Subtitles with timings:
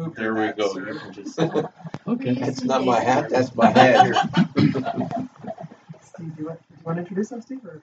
[0.00, 0.72] Move There we hat, go.
[0.72, 0.92] sir.
[0.92, 1.38] You can just-
[2.08, 2.34] Okay.
[2.34, 4.14] That's not my hat, that's my head.
[6.00, 7.60] Steve, do you want, do you want to introduce them, Steve?
[7.66, 7.82] Or?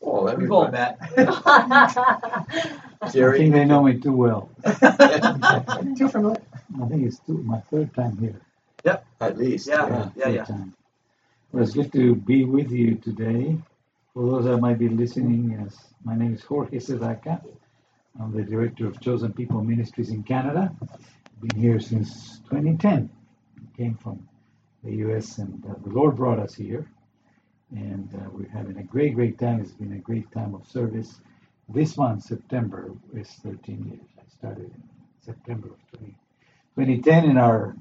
[0.00, 0.72] Oh, We've all everybody.
[0.72, 0.98] met.
[1.18, 3.38] I Jerry.
[3.38, 4.48] think they know me too well.
[4.64, 6.40] Too familiar.
[6.80, 8.40] I think it's two, my third time here.
[8.84, 9.04] Yep.
[9.20, 9.88] At least, Yeah.
[9.88, 10.10] yeah.
[10.16, 10.44] yeah, third yeah.
[10.44, 10.74] time.
[11.52, 13.58] Well, it's good to be with you today.
[14.14, 17.42] For those that might be listening, yes, my name is Jorge Sedaca.
[18.20, 20.74] I'm the director of Chosen People Ministries in Canada.
[21.40, 23.08] Been here since 2010.
[23.76, 24.28] Came from
[24.82, 25.38] the U.S.
[25.38, 26.90] and uh, the Lord brought us here,
[27.70, 29.60] and uh, we're having a great, great time.
[29.60, 31.20] It's been a great time of service.
[31.68, 34.08] This month, September, is 13 years.
[34.18, 34.82] I started in
[35.24, 36.12] September of 20,
[36.74, 37.76] 2010 in our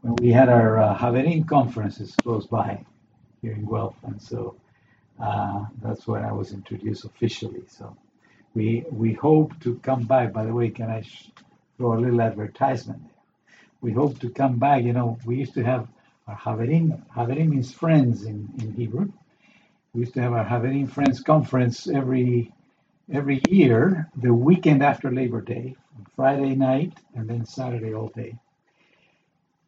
[0.00, 2.84] when we had our uh, Haverim conferences close by
[3.40, 4.56] here in Guelph, and so
[5.22, 7.62] uh, that's when I was introduced officially.
[7.68, 7.96] So
[8.56, 10.34] we we hope to come back.
[10.34, 11.30] By the way, can I sh-
[11.78, 13.02] throw a little advertisement?
[13.82, 14.84] We hope to come back.
[14.84, 15.88] You know, we used to have
[16.28, 17.02] our haverim.
[17.16, 19.12] Haverim means friends in, in Hebrew.
[19.94, 22.52] We used to have our haverim Friends Conference every
[23.12, 25.76] every year, the weekend after Labor Day,
[26.16, 28.36] Friday night, and then Saturday all day.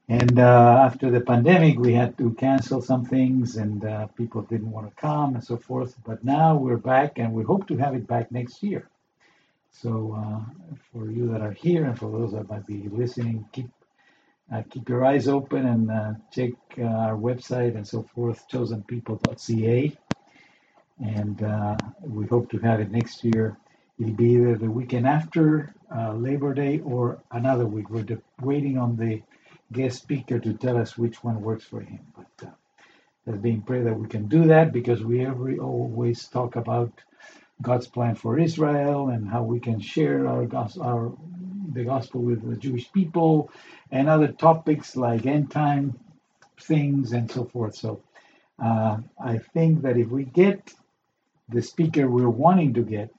[0.09, 4.71] And uh, after the pandemic, we had to cancel some things, and uh, people didn't
[4.71, 5.97] want to come and so forth.
[6.07, 8.89] But now we're back, and we hope to have it back next year.
[9.73, 13.71] So uh, for you that are here, and for those that might be listening, keep
[14.53, 19.97] uh, keep your eyes open and uh, check uh, our website and so forth, chosenpeople.ca.
[21.05, 21.43] And
[22.03, 23.59] we hope to have it next year.
[23.99, 25.75] It'll be either the weekend after
[26.15, 27.91] Labor Day or another week.
[27.91, 29.23] We're de- waiting on the
[29.73, 32.01] guest speaker to tell us which one works for him.
[32.17, 32.53] But uh,
[33.27, 36.93] let's prayer that we can do that because we every always talk about
[37.63, 40.47] God's plan for Israel and how we can share our
[40.81, 41.13] our
[41.73, 43.51] the gospel with the Jewish people
[43.91, 45.99] and other topics like end time
[46.61, 47.77] things and so forth.
[47.77, 48.03] So
[48.63, 50.73] uh, I think that if we get
[51.49, 53.11] the speaker we're wanting to get,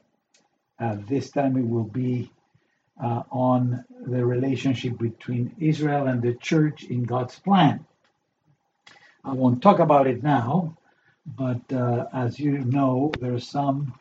[0.80, 2.32] uh, this time it will be
[3.00, 7.86] uh, on the relationship between Israel and the church in God's plan.
[9.24, 10.78] I won't talk about it now,
[11.26, 13.94] but uh, as you know, there are some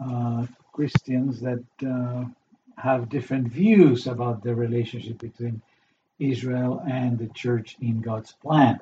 [0.00, 2.24] uh, Christians that uh,
[2.76, 5.62] have different views about the relationship between
[6.18, 8.80] Israel and the church in God's plan.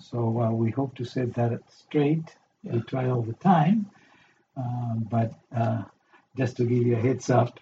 [0.00, 2.24] So uh, we hope to set that straight.
[2.64, 3.86] We try all the time,
[4.56, 5.82] um, but uh,
[6.36, 7.58] just to give you a heads up,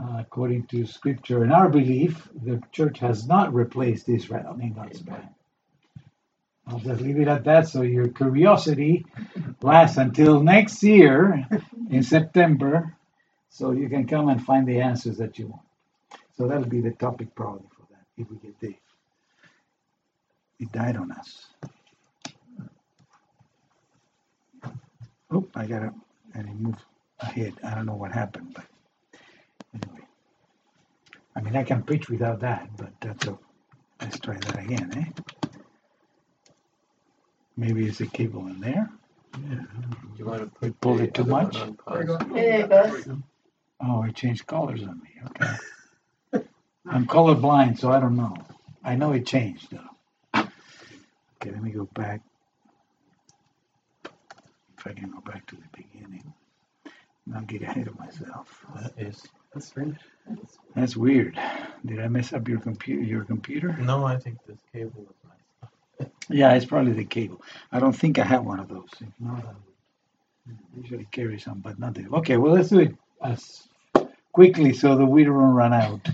[0.00, 5.02] uh, according to scripture and our belief, the church has not replaced Israel in God's
[5.02, 5.30] plan.
[6.68, 9.06] I'll just leave it at that so your curiosity
[9.62, 11.48] lasts until next year
[11.90, 12.94] in September
[13.50, 15.62] so you can come and find the answers that you want.
[16.36, 18.74] So that'll be the topic probably for that if we get there.
[20.60, 21.46] It died on us.
[25.32, 25.92] Oh, I gotta,
[26.34, 26.82] and it moved
[27.20, 27.54] ahead.
[27.64, 28.66] I don't know what happened, but
[29.82, 30.06] anyway.
[31.36, 33.38] I mean, I can preach without that, but that's a,
[34.00, 35.48] let's try that again, eh?
[37.56, 38.88] Maybe it's a cable in there.
[39.50, 39.60] Yeah.
[40.16, 41.56] You want to We put pulled it too much?
[41.56, 42.18] on There you go.
[42.36, 43.08] it goes.
[43.82, 45.10] Oh, it changed colors on me.
[45.26, 46.44] Okay.
[46.88, 48.36] I'm colorblind, so I don't know.
[48.84, 50.40] I know it changed though.
[50.40, 52.22] Okay, let me go back.
[54.78, 56.32] If I can go back to the beginning.
[57.26, 58.64] Not get ahead of myself.
[58.76, 59.22] That is.
[59.56, 59.96] That's strange.
[60.74, 61.40] That's weird.
[61.86, 63.02] Did I mess up your computer?
[63.02, 63.74] Your computer?
[63.78, 66.10] No, I think this cable is nice.
[66.28, 67.40] Yeah, it's probably the cable.
[67.72, 68.90] I don't think I have one of those.
[69.00, 69.46] If not,
[70.46, 72.06] I usually carry some, but not the.
[72.18, 73.66] Okay, well, let's do it as
[74.34, 76.06] quickly so that we don't run out.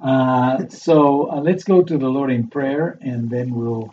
[0.00, 3.92] Uh, so uh, let's go to the Lord in prayer, and then we'll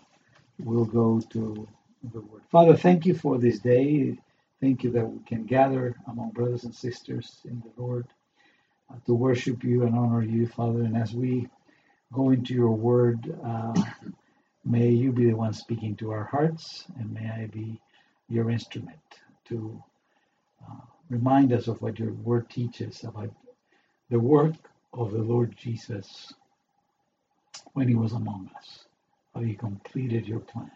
[0.63, 1.67] we'll go to
[2.13, 2.43] the Word.
[2.51, 4.15] Father, thank you for this day.
[4.61, 8.05] Thank you that we can gather among brothers and sisters in the Lord
[9.05, 10.83] to worship you and honor you, Father.
[10.83, 11.47] And as we
[12.13, 13.35] go into your Word.
[13.43, 13.73] Uh,
[14.65, 17.81] May you be the one speaking to our hearts, and may I be
[18.29, 18.97] your instrument
[19.45, 19.83] to
[20.65, 23.29] uh, remind us of what your word teaches about
[24.09, 24.55] the work
[24.93, 26.33] of the Lord Jesus
[27.73, 28.85] when he was among us,
[29.35, 30.71] how he completed your plan.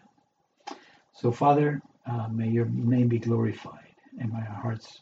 [1.14, 5.00] So, Father, uh, may your name be glorified, and may our hearts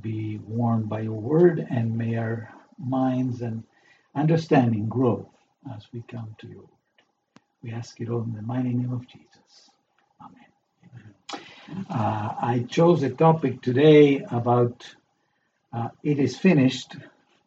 [0.00, 3.64] be warmed by your word, and may our minds and
[4.14, 5.28] understanding grow
[5.74, 6.68] as we come to your word.
[7.62, 9.70] We ask it all in the mighty name of Jesus.
[10.20, 11.84] Amen.
[11.90, 14.86] Uh, I chose a topic today about
[15.72, 16.96] uh, it is finished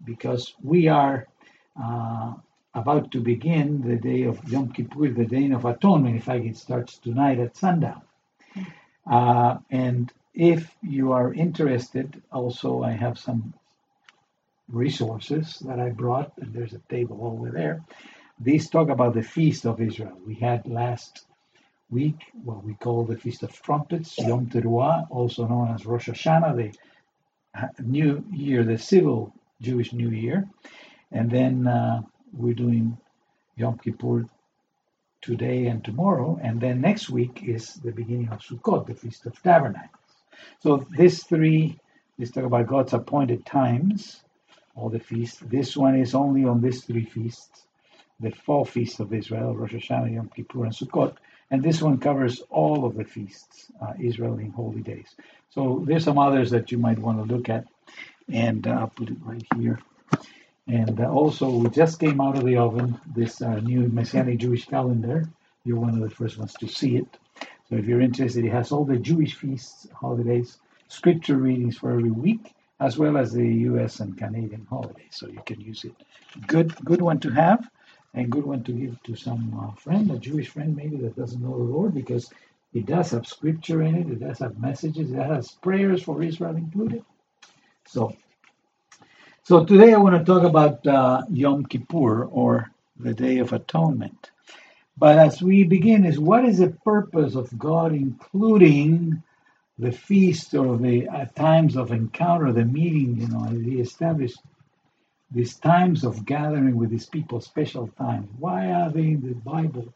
[0.04, 1.28] because we are
[1.82, 2.34] uh,
[2.74, 6.16] about to begin the day of Yom Kippur, the Day of Atonement.
[6.16, 8.02] In fact, it starts tonight at sundown.
[9.10, 13.54] Uh, and if you are interested, also I have some
[14.70, 17.84] resources that I brought, and there's a table over there.
[18.40, 20.18] These talk about the feast of Israel.
[20.26, 21.26] We had last
[21.90, 26.56] week what we call the Feast of Trumpets, Yom Teruah, also known as Rosh Hashanah,
[26.56, 26.72] the
[27.60, 30.48] uh, New Year, the civil Jewish New Year.
[31.12, 32.02] And then uh,
[32.34, 32.98] we're doing
[33.58, 34.26] Yom Kippur
[35.22, 36.40] today and tomorrow.
[36.42, 40.01] And then next week is the beginning of Sukkot, the Feast of Tabernacles.
[40.60, 41.80] So these three,
[42.18, 44.22] let's talk about God's appointed times,
[44.76, 45.40] all the feasts.
[45.40, 47.66] This one is only on these three feasts,
[48.20, 51.16] the four feasts of Israel, Rosh Hashanah, Yom Kippur, and Sukkot.
[51.50, 55.16] And this one covers all of the feasts, uh, in holy days.
[55.50, 57.66] So there's some others that you might want to look at,
[58.32, 59.80] and uh, I'll put it right here.
[60.68, 64.66] And uh, also, we just came out of the oven this uh, new Messianic Jewish
[64.66, 65.28] calendar.
[65.66, 67.18] You're one of the first ones to see it.
[67.72, 70.60] So if you're interested, it has all the Jewish feasts, holidays,
[70.90, 74.02] scripture readings for every week, as well as the U.S.
[74.02, 75.12] and Canadian holidays.
[75.14, 75.96] So you can use it.
[76.48, 77.70] Good, good one to have,
[78.16, 81.42] and good one to give to some uh, friend, a Jewish friend maybe that doesn't
[81.44, 82.32] know the Lord, because
[82.74, 84.10] it does have scripture in it.
[84.10, 85.12] It does have messages.
[85.12, 87.06] It has prayers for Israel included.
[87.88, 88.16] So,
[89.44, 94.31] so today I want to talk about uh, Yom Kippur or the Day of Atonement.
[95.02, 99.24] But as we begin, is what is the purpose of God including
[99.80, 103.20] the feast or the uh, times of encounter, the meeting?
[103.20, 104.38] You know, He established
[105.32, 108.30] these times of gathering with His people, special times.
[108.38, 109.92] Why are they in the Bible?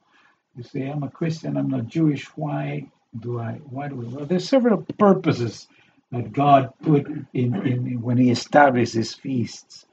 [0.55, 2.25] You say, I'm a Christian, I'm not Jewish.
[2.35, 2.87] Why
[3.19, 3.59] do I?
[3.69, 4.07] Why do we?
[4.07, 5.67] Well, there's several purposes
[6.11, 9.85] that God put in, in when He established these feasts.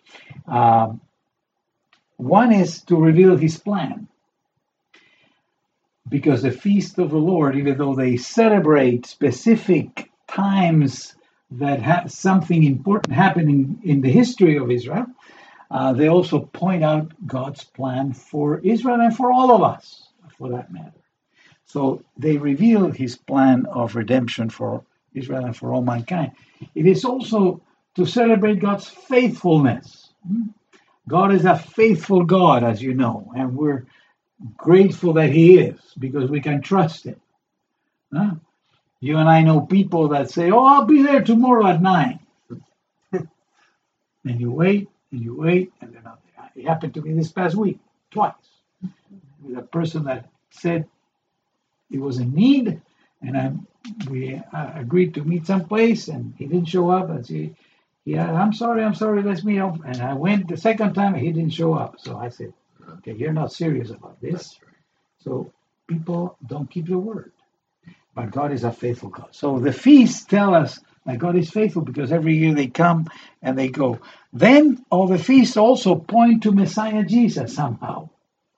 [0.48, 1.02] Um,
[2.16, 4.08] one is to reveal His plan
[6.12, 11.16] because the feast of the Lord, even though they celebrate specific times
[11.50, 15.06] that have something important happening in the history of Israel,
[15.70, 20.50] uh, they also point out God's plan for Israel and for all of us, for
[20.50, 21.00] that matter.
[21.64, 26.32] So they reveal his plan of redemption for Israel and for all mankind.
[26.74, 27.62] It is also
[27.94, 30.12] to celebrate God's faithfulness.
[30.28, 30.48] Hmm?
[31.08, 33.86] God is a faithful God, as you know, and we're
[34.56, 37.20] grateful that He is because we can trust Him.
[38.12, 38.34] Huh?
[39.00, 42.20] You and I know people that say, "Oh, I'll be there tomorrow at 9.
[43.12, 46.50] and you wait and you wait, and they're not there.
[46.54, 47.78] It happened to me this past week
[48.10, 48.34] twice
[49.42, 50.86] with a person that said
[51.90, 52.80] he was in need,
[53.20, 53.52] and I
[54.08, 57.10] we uh, agreed to meet someplace, and he didn't show up.
[57.10, 57.54] And she,
[58.04, 59.78] yeah, I'm sorry, I'm sorry, let's meet up.
[59.84, 61.96] And I went the second time, he didn't show up.
[61.98, 62.52] So I said,
[62.98, 64.58] okay, you're not serious about this.
[64.62, 64.74] Right.
[65.20, 65.52] So
[65.88, 67.32] people don't keep their word.
[68.14, 69.28] But God is a faithful God.
[69.32, 73.08] So the feasts tell us that God is faithful because every year they come
[73.42, 73.98] and they go.
[74.32, 78.10] Then all the feasts also point to Messiah Jesus somehow.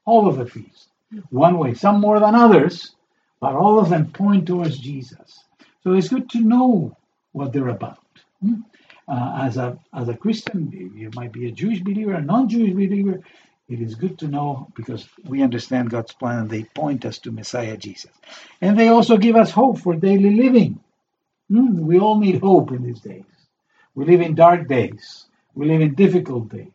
[0.04, 0.88] All of the feasts.
[1.30, 2.94] One way, some more than others,
[3.40, 5.38] but all of them point towards Jesus.
[5.82, 6.96] So it's good to know
[7.32, 7.98] what they're about.
[8.40, 8.62] Hmm?
[9.06, 13.20] Uh, as a as a Christian, you might be a Jewish believer, a non-Jewish believer.
[13.68, 17.32] It is good to know because we understand God's plan and they point us to
[17.32, 18.12] Messiah Jesus.
[18.60, 20.80] And they also give us hope for daily living.
[21.50, 23.24] Hmm, We all need hope in these days.
[23.94, 25.26] We live in dark days.
[25.54, 26.72] We live in difficult days.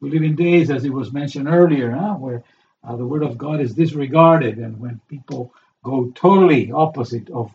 [0.00, 2.44] We live in days, as it was mentioned earlier, huh, where
[2.84, 7.54] uh, the word of God is disregarded and when people go totally opposite of,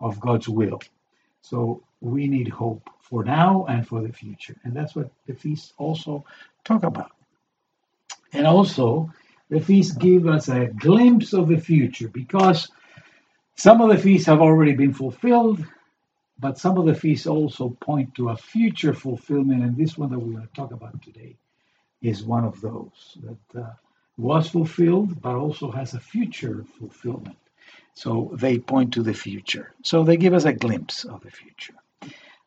[0.00, 0.80] of God's will.
[1.42, 4.56] So we need hope for now and for the future.
[4.64, 6.24] And that's what the feasts also
[6.64, 7.12] talk about.
[8.32, 9.12] And also,
[9.48, 12.68] the feasts give us a glimpse of the future because
[13.56, 15.64] some of the feasts have already been fulfilled,
[16.38, 19.62] but some of the feasts also point to a future fulfillment.
[19.62, 21.36] And this one that we're going to talk about today
[22.02, 23.70] is one of those that uh,
[24.16, 27.36] was fulfilled, but also has a future fulfillment.
[27.94, 29.74] So they point to the future.
[29.82, 31.74] So they give us a glimpse of the future.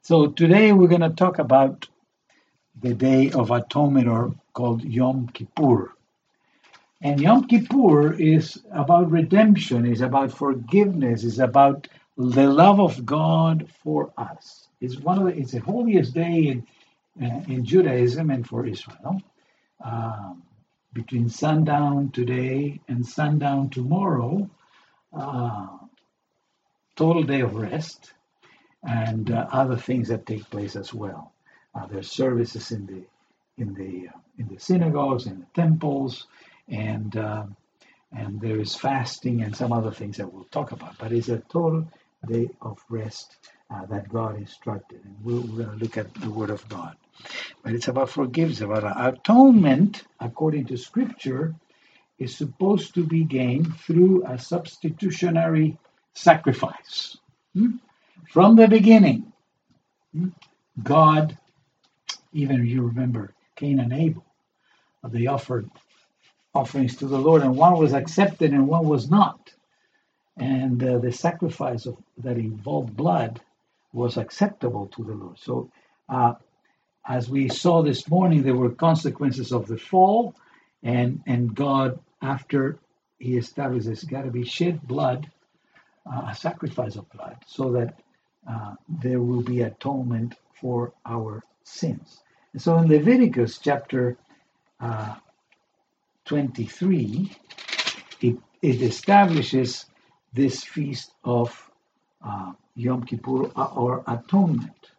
[0.02, 1.88] So today we're going to talk about
[2.80, 5.94] the Day of Atonement, or called Yom Kippur.
[7.02, 11.88] And Yom Kippur is about redemption, is about forgiveness, is about
[12.18, 14.68] the love of God for us.
[14.80, 16.68] It's one of the, it's the holiest day in
[17.20, 19.22] in Judaism and for Israel.
[19.84, 20.44] Um,
[20.94, 24.50] between sundown today and sundown tomorrow,
[25.14, 25.68] uh,
[26.96, 28.14] total day of rest,
[28.84, 31.31] and uh, other things that take place as well.
[31.76, 33.04] Uh, there's services in the
[33.62, 36.28] in the uh, in the synagogues and the temples,
[36.68, 37.46] and uh,
[38.12, 40.98] and there is fasting and some other things that we'll talk about.
[40.98, 41.88] But it's a total
[42.28, 43.36] day of rest
[43.70, 46.96] uh, that God instructed, and we're, we're going to look at the Word of God.
[47.64, 51.56] But it's about forgiveness, about atonement, according to Scripture,
[52.20, 55.78] is supposed to be gained through a substitutionary
[56.14, 57.18] sacrifice.
[57.56, 57.78] Hmm?
[58.30, 59.34] From the beginning,
[60.16, 60.30] hmm,
[60.82, 61.38] God,
[62.34, 64.26] even you remember Cain and Abel,
[65.04, 65.70] they offered
[66.54, 69.54] offerings to the Lord, and one was accepted and one was not.
[70.38, 73.42] And uh, the sacrifice of, that involved blood
[73.94, 75.40] was acceptable to the Lord.
[75.40, 75.72] So,
[76.10, 76.34] uh,
[77.08, 80.36] as we saw this morning, there were consequences of the fall,
[80.84, 82.80] and and God, after
[83.20, 85.30] He established there's got to be shed blood,
[86.06, 88.00] uh, a sacrifice of blood, so that
[88.50, 92.22] uh, there will be atonement for our sins.
[92.54, 94.18] And so in Leviticus chapter
[94.80, 95.16] uh,
[96.26, 97.32] 23,
[98.22, 99.86] it, it establishes
[100.34, 101.70] this feast of
[102.26, 104.92] uh, Yom Kippur or atonement,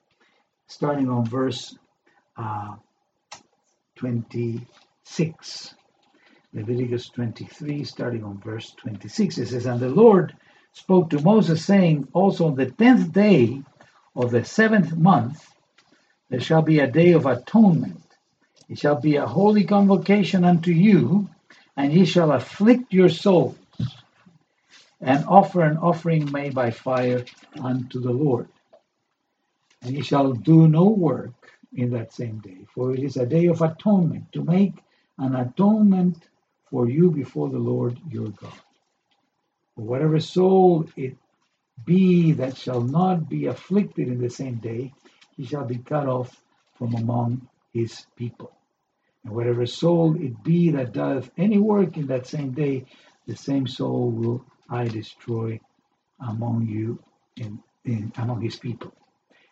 [0.66, 1.76] starting on verse
[2.36, 2.76] uh,
[3.96, 5.74] 26.
[6.54, 9.38] Leviticus 23, starting on verse 26.
[9.38, 10.36] It says, And the Lord
[10.72, 13.62] spoke to Moses, saying, Also on the tenth day
[14.14, 15.51] of the seventh month,
[16.32, 18.00] there shall be a day of atonement.
[18.66, 21.28] It shall be a holy convocation unto you,
[21.76, 23.58] and ye shall afflict your souls,
[25.02, 27.26] and offer an offering made by fire
[27.60, 28.48] unto the Lord.
[29.82, 33.48] And ye shall do no work in that same day, for it is a day
[33.48, 34.72] of atonement, to make
[35.18, 36.16] an atonement
[36.70, 38.60] for you before the Lord your God.
[39.74, 41.14] For whatever soul it
[41.84, 44.94] be that shall not be afflicted in the same day,
[45.42, 46.40] he shall be cut off
[46.78, 48.52] from among his people.
[49.24, 52.84] And whatever soul it be that doeth any work in that same day,
[53.26, 55.58] the same soul will I destroy
[56.20, 57.02] among you
[57.34, 57.58] in
[58.16, 58.92] among his people.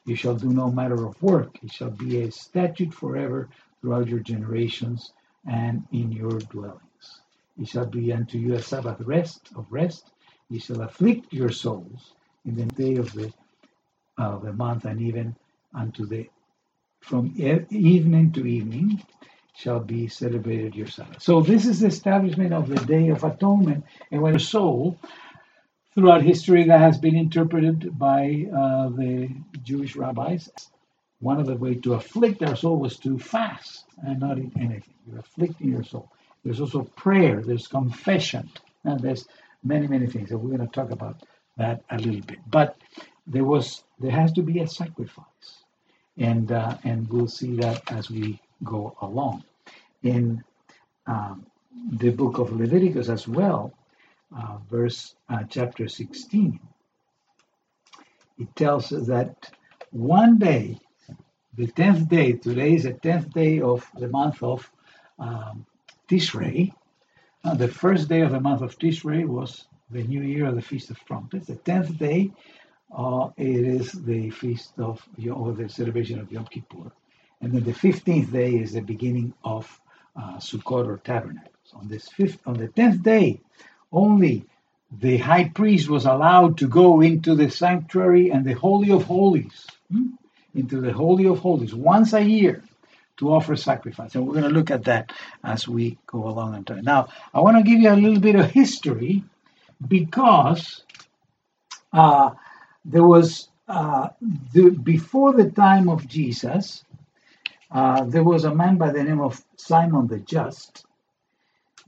[0.04, 1.58] You shall do no matter of work.
[1.60, 3.48] It shall be a statute forever
[3.80, 5.12] throughout your generations
[5.44, 7.06] and in your dwellings.
[7.60, 10.12] It shall be unto you a Sabbath rest of rest.
[10.50, 12.12] Ye shall afflict your souls
[12.44, 13.32] in the day of the
[14.18, 15.34] of the month, and even
[15.74, 16.28] unto the
[17.00, 19.02] from evening to evening
[19.56, 21.22] shall be celebrated your Sabbath.
[21.22, 24.98] So this is the establishment of the Day of Atonement, and when a soul
[25.94, 29.28] throughout history that has been interpreted by uh, the
[29.62, 30.48] Jewish rabbis.
[31.20, 34.94] One of the ways to afflict our soul was to fast and not eat anything.
[35.06, 36.10] You're afflicting your soul.
[36.44, 37.42] There's also prayer.
[37.42, 38.50] There's confession,
[38.84, 39.28] and there's
[39.62, 40.30] many many things.
[40.30, 41.22] And we're going to talk about
[41.58, 42.38] that a little bit.
[42.46, 42.76] But
[43.26, 45.59] there was there has to be a sacrifice,
[46.16, 49.44] and uh, and we'll see that as we go along.
[50.02, 50.42] In
[51.06, 51.46] um,
[51.92, 53.72] the book of Leviticus as well,
[54.36, 56.60] uh, verse uh, chapter 16,
[58.38, 59.50] it tells us that
[59.90, 60.78] one day,
[61.56, 64.70] the tenth day, today is the tenth day of the month of
[65.18, 65.66] um,
[66.08, 66.72] Tishrei.
[67.42, 70.90] The first day of the month of Tishrei was the new year of the Feast
[70.90, 71.48] of Trumpets.
[71.48, 72.30] The tenth day,
[72.96, 76.90] uh, it is the feast of or the celebration of Yom Kippur,
[77.40, 79.80] and then the fifteenth day is the beginning of
[80.16, 81.50] uh, Sukkot or Tabernacles.
[81.74, 83.40] On this fifth, on the tenth day,
[83.92, 84.44] only
[84.90, 89.66] the high priest was allowed to go into the sanctuary and the holy of holies,
[89.90, 90.08] hmm,
[90.54, 92.64] into the holy of holies once a year
[93.18, 94.14] to offer sacrifice.
[94.14, 95.12] And we're going to look at that
[95.44, 96.82] as we go along and time.
[96.82, 99.22] Now, I want to give you a little bit of history
[99.86, 100.82] because
[101.92, 102.30] uh,
[102.84, 104.08] there was uh,
[104.52, 106.84] the, before the time of Jesus,
[107.70, 110.84] uh, there was a man by the name of Simon the Just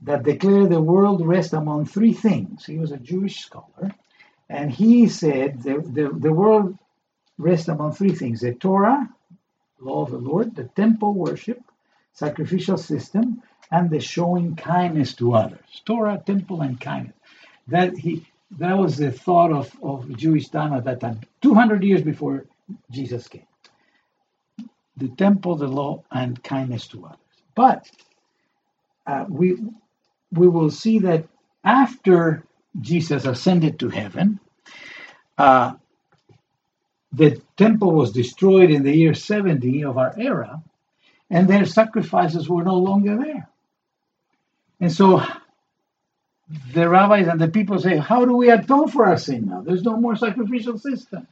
[0.01, 2.65] that declared the world rest among three things.
[2.65, 3.91] He was a Jewish scholar,
[4.49, 6.77] and he said the, the, the world
[7.37, 9.09] rests among three things the Torah,
[9.79, 11.61] law of the Lord, the temple worship,
[12.13, 15.81] sacrificial system, and the showing kindness to others.
[15.85, 17.15] Torah, temple, and kindness.
[17.67, 18.25] That he
[18.59, 22.45] that was the thought of, of Jewish time at that time, 200 years before
[22.91, 23.47] Jesus came.
[24.97, 27.17] The temple, the law, and kindness to others.
[27.55, 27.89] But
[29.07, 29.57] uh, we
[30.31, 31.25] we will see that
[31.63, 32.43] after
[32.81, 34.39] Jesus ascended to heaven,
[35.37, 35.73] uh,
[37.11, 40.63] the temple was destroyed in the year 70 of our era,
[41.29, 43.49] and their sacrifices were no longer there.
[44.79, 45.23] And so
[46.73, 49.61] the rabbis and the people say, How do we atone for our sin now?
[49.61, 51.27] There's no more sacrificial system.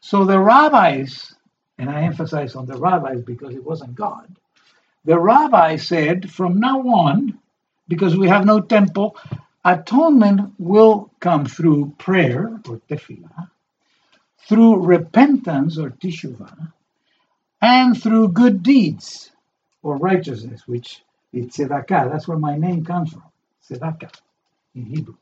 [0.00, 1.34] So the rabbis,
[1.78, 4.28] and I emphasize on the rabbis because it wasn't God,
[5.04, 7.38] the rabbi said, from now on,
[7.88, 9.16] because we have no temple,
[9.64, 13.50] atonement will come through prayer or tefillah,
[14.48, 16.72] through repentance or teshuvah,
[17.60, 19.30] and through good deeds
[19.82, 22.10] or righteousness, which is tzedakah.
[22.12, 23.24] That's where my name comes from,
[23.68, 24.12] tzedakah
[24.74, 25.16] in Hebrew.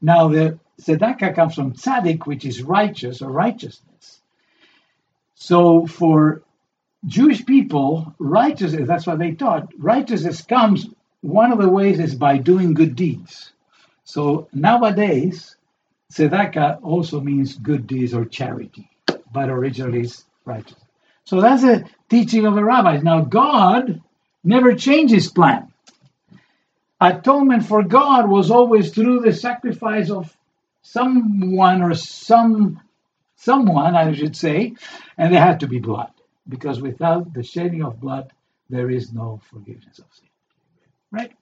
[0.00, 4.20] Now, the tzedakah comes from tzaddik, which is righteous or righteousness.
[5.34, 6.42] So, for
[7.06, 9.68] Jewish people, righteousness, that's what they taught.
[9.78, 10.86] Righteousness comes,
[11.20, 13.52] one of the ways is by doing good deeds.
[14.04, 15.56] So, nowadays,
[16.12, 18.90] tzedakah also means good deeds or charity,
[19.32, 20.84] but originally it's righteousness.
[21.24, 23.02] So, that's a teaching of the rabbis.
[23.02, 24.02] Now, God
[24.42, 25.72] never changed his plan
[27.08, 30.36] atonement for God was always through the sacrifice of
[30.82, 32.80] someone or some
[33.36, 34.74] someone, I should say,
[35.18, 36.12] and there had to be blood,
[36.48, 38.32] because without the shedding of blood,
[38.70, 40.28] there is no forgiveness of sin.
[41.10, 41.32] Right?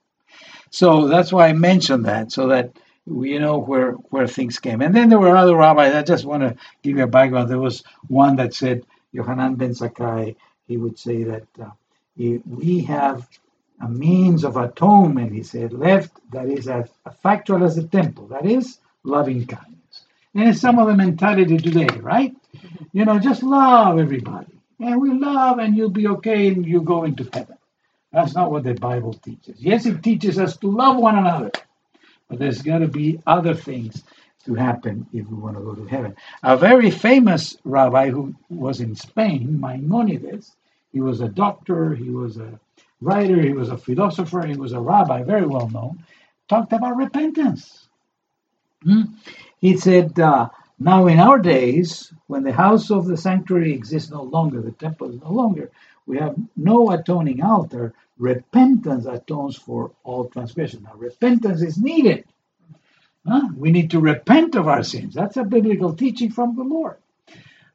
[0.69, 4.81] So that's why I mentioned that, so that you know where where things came.
[4.81, 5.93] And then there were other rabbis.
[5.93, 7.49] I just want to give you a background.
[7.49, 10.35] There was one that said, Yohanan ben Zakkai,
[10.67, 11.71] he would say that uh,
[12.17, 13.27] we have
[13.81, 16.89] a means of atonement, he said, left that is as
[17.21, 20.05] factual as the temple, that is loving kindness.
[20.35, 22.33] And it's some of the mentality today, right?
[22.55, 22.85] Mm-hmm.
[22.93, 24.47] You know, just love everybody.
[24.79, 27.57] And we love and you'll be okay and you go into heaven.
[28.11, 29.59] That's not what the Bible teaches.
[29.59, 31.51] Yes, it teaches us to love one another,
[32.29, 34.03] but there's got to be other things
[34.45, 36.15] to happen if we want to go to heaven.
[36.43, 40.51] A very famous rabbi who was in Spain, Maimonides,
[40.91, 42.59] he was a doctor, he was a
[43.03, 46.03] writer, he was a philosopher, he was a rabbi, very well known,
[46.47, 47.87] talked about repentance.
[48.83, 49.03] Hmm?
[49.59, 54.23] He said, uh, Now in our days, when the house of the sanctuary exists no
[54.23, 55.71] longer, the temple is no longer,
[56.05, 60.83] we have no atoning altar, repentance atones for all transgression.
[60.83, 62.25] Now, repentance is needed.
[63.27, 63.49] Huh?
[63.55, 65.13] We need to repent of our sins.
[65.13, 66.97] That's a biblical teaching from the Lord.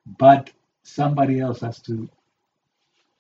[0.07, 0.51] But
[0.83, 2.09] somebody else has to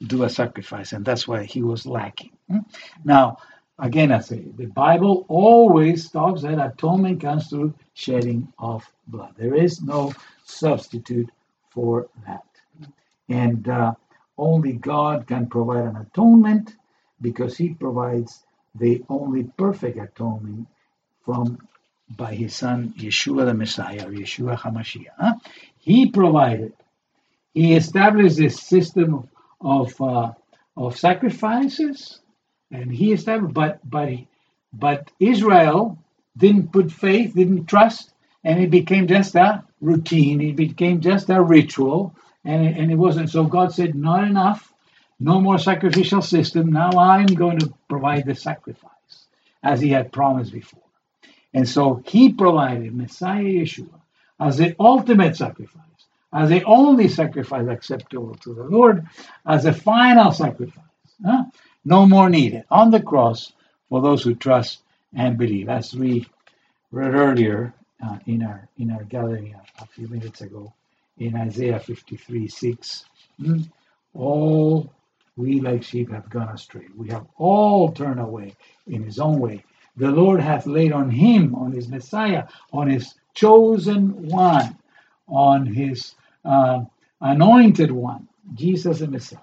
[0.07, 2.31] do a sacrifice, and that's why he was lacking.
[2.49, 2.59] Hmm?
[3.05, 3.39] Now,
[3.79, 9.35] again, I say the Bible always talks that atonement comes through shedding of blood.
[9.37, 10.13] There is no
[10.45, 11.31] substitute
[11.71, 12.47] for that,
[13.29, 13.95] and uh,
[14.37, 16.77] only God can provide an atonement
[17.21, 20.69] because He provides the only perfect atonement
[21.25, 21.59] from
[22.17, 25.07] by His Son Yeshua the Messiah, or Yeshua Hamashiach.
[25.19, 25.35] Huh?
[25.79, 26.73] He provided.
[27.53, 29.29] He established this system
[29.61, 30.33] of uh,
[30.77, 32.21] of sacrifices,
[32.71, 33.55] and he established.
[33.55, 34.11] But but
[34.73, 35.99] but Israel
[36.37, 38.13] didn't put faith, didn't trust,
[38.45, 40.41] and it became just a routine.
[40.41, 43.31] It became just a ritual, and it, and it wasn't.
[43.31, 44.73] So God said, not enough,
[45.19, 46.73] no more sacrificial system.
[46.73, 48.93] Now I'm going to provide the sacrifice,
[49.63, 50.83] as He had promised before.
[51.53, 54.01] And so He provided Messiah Yeshua
[54.39, 55.88] as the ultimate sacrifice
[56.33, 59.07] as the only sacrifice acceptable to the Lord,
[59.47, 60.85] as a final sacrifice.
[61.25, 61.45] Huh?
[61.85, 63.53] No more needed on the cross
[63.89, 64.83] for those who trust
[65.15, 65.69] and believe.
[65.69, 66.27] As we
[66.91, 70.73] read earlier uh, in our in our gathering a, a, few minutes ago
[71.19, 73.05] in Isaiah 53 6,
[73.39, 73.61] hmm,
[74.15, 74.93] all
[75.37, 76.87] we like sheep have gone astray.
[76.97, 78.55] We have all turned away
[78.87, 79.65] in his own way.
[79.97, 84.77] The Lord hath laid on him, on his Messiah, on his chosen one,
[85.27, 86.15] on his
[86.49, 86.85] uh,
[87.21, 89.41] anointed one, Jesus the Messiah.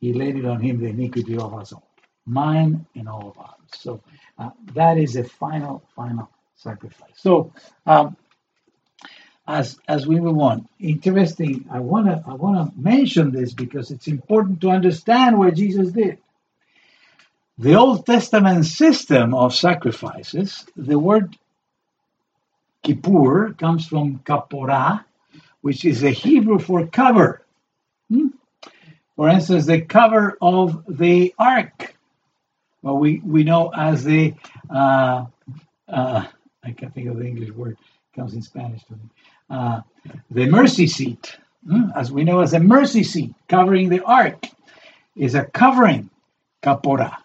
[0.00, 1.88] He laid it on him the iniquity of us all,
[2.26, 3.70] mine and all of ours.
[3.76, 4.02] So
[4.38, 7.14] uh, that is a final, final sacrifice.
[7.16, 7.52] So
[7.86, 8.16] um,
[9.46, 11.66] as as we move on, interesting.
[11.70, 16.18] I wanna I wanna mention this because it's important to understand what Jesus did.
[17.58, 21.36] The Old Testament system of sacrifices, the word
[22.82, 25.04] kippur comes from kaporah,
[25.66, 27.42] which is a Hebrew for cover.
[28.08, 28.28] Hmm?
[29.16, 31.96] For instance, the cover of the ark,
[32.82, 34.34] well, we, we know as the,
[34.70, 35.26] uh,
[35.88, 36.24] uh,
[36.62, 39.10] I can't think of the English word, it comes in Spanish to me,
[39.50, 39.80] uh,
[40.30, 41.36] the mercy seat,
[41.68, 41.90] hmm?
[41.96, 44.46] as we know as a mercy seat covering the ark,
[45.16, 46.10] is a covering,
[46.62, 47.16] kapora.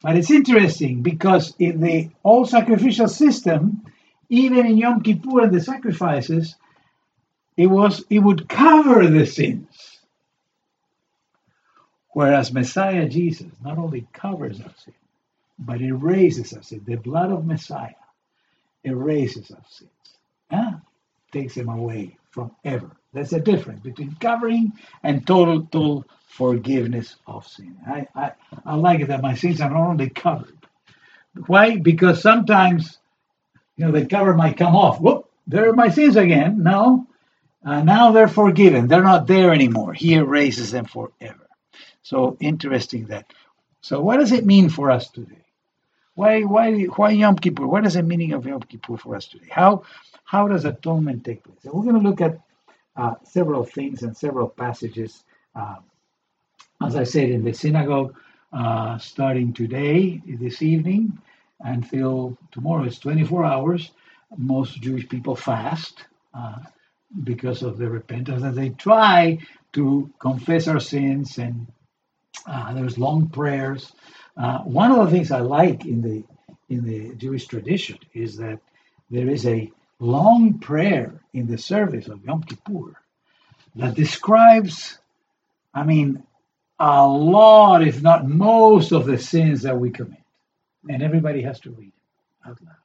[0.00, 3.82] But it's interesting because in the old sacrificial system,
[4.30, 6.56] even in Yom Kippur and the sacrifices,
[7.56, 9.98] it was it would cover the sins.
[12.12, 14.94] Whereas Messiah Jesus not only covers our sin,
[15.58, 16.82] but erases our sin.
[16.86, 17.94] The blood of Messiah
[18.84, 19.90] erases our sins.
[20.50, 20.72] Huh?
[21.32, 27.46] Takes them away from ever There's a difference between covering and total, total forgiveness of
[27.46, 27.76] sin.
[27.86, 28.32] I, I,
[28.66, 30.58] I like it that my sins are not only covered.
[31.46, 31.76] Why?
[31.78, 32.98] Because sometimes,
[33.76, 35.00] you know, the cover might come off.
[35.00, 36.62] Whoop, there are my sins again.
[36.62, 37.06] No,
[37.64, 38.88] uh, now they're forgiven.
[38.88, 39.94] They're not there anymore.
[39.94, 41.48] He erases them forever.
[42.02, 43.26] So interesting that.
[43.82, 45.44] So what does it mean for us today?
[46.14, 47.66] Why, why, why Yom Kippur?
[47.66, 49.48] What is the meaning of Yom Kippur for us today?
[49.50, 49.84] How,
[50.24, 51.64] how does atonement take place?
[51.64, 52.38] And we're going to look at
[52.96, 55.24] uh, several things and several passages.
[55.54, 55.78] Um,
[56.84, 58.16] as I said, in the synagogue,
[58.52, 61.18] uh, starting today, this evening,
[61.60, 63.90] until tomorrow, it's 24 hours.
[64.36, 66.58] Most Jewish people fast uh,
[67.22, 69.38] because of the repentance, and they try
[69.72, 71.38] to confess our sins.
[71.38, 71.66] And
[72.46, 73.92] uh, there's long prayers.
[74.36, 76.24] Uh, one of the things I like in the
[76.68, 78.58] in the Jewish tradition is that
[79.10, 82.96] there is a long prayer in the service of Yom Kippur
[83.76, 84.98] that describes,
[85.74, 86.22] I mean,
[86.78, 90.22] a lot, if not most, of the sins that we commit.
[90.88, 91.92] And everybody has to read
[92.46, 92.76] out loud.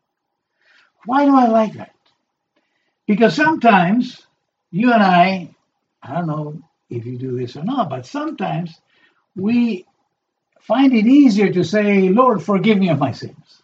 [1.06, 1.94] Why do I like that?
[3.10, 4.22] Because sometimes
[4.70, 5.50] you and I,
[6.04, 8.80] I don't know if you do this or not, but sometimes
[9.36, 9.88] we
[10.62, 13.64] find it easier to say, Lord, forgive me of my sins.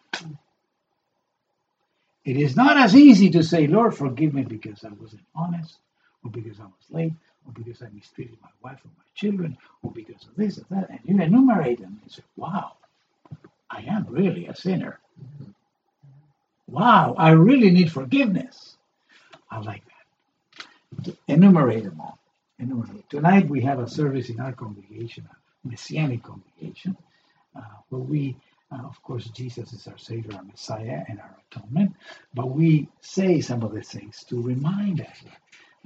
[2.25, 5.77] It is not as easy to say, Lord, forgive me because I wasn't honest,
[6.23, 7.13] or because I was late,
[7.45, 10.89] or because I mistreated my wife or my children, or because of this or that.
[10.89, 12.71] And you enumerate them and say, wow,
[13.69, 14.99] I am really a sinner.
[16.67, 18.74] Wow, I really need forgiveness.
[19.55, 21.05] I like that.
[21.05, 22.19] To Enumerate them all.
[22.59, 23.09] Enumerate.
[23.09, 26.97] Tonight we have a service in our congregation, a Messianic congregation,
[27.55, 28.35] uh, where we,
[28.71, 31.93] uh, of course, Jesus is our Savior, our Messiah, and our atonement,
[32.33, 35.23] but we say some of the things to remind us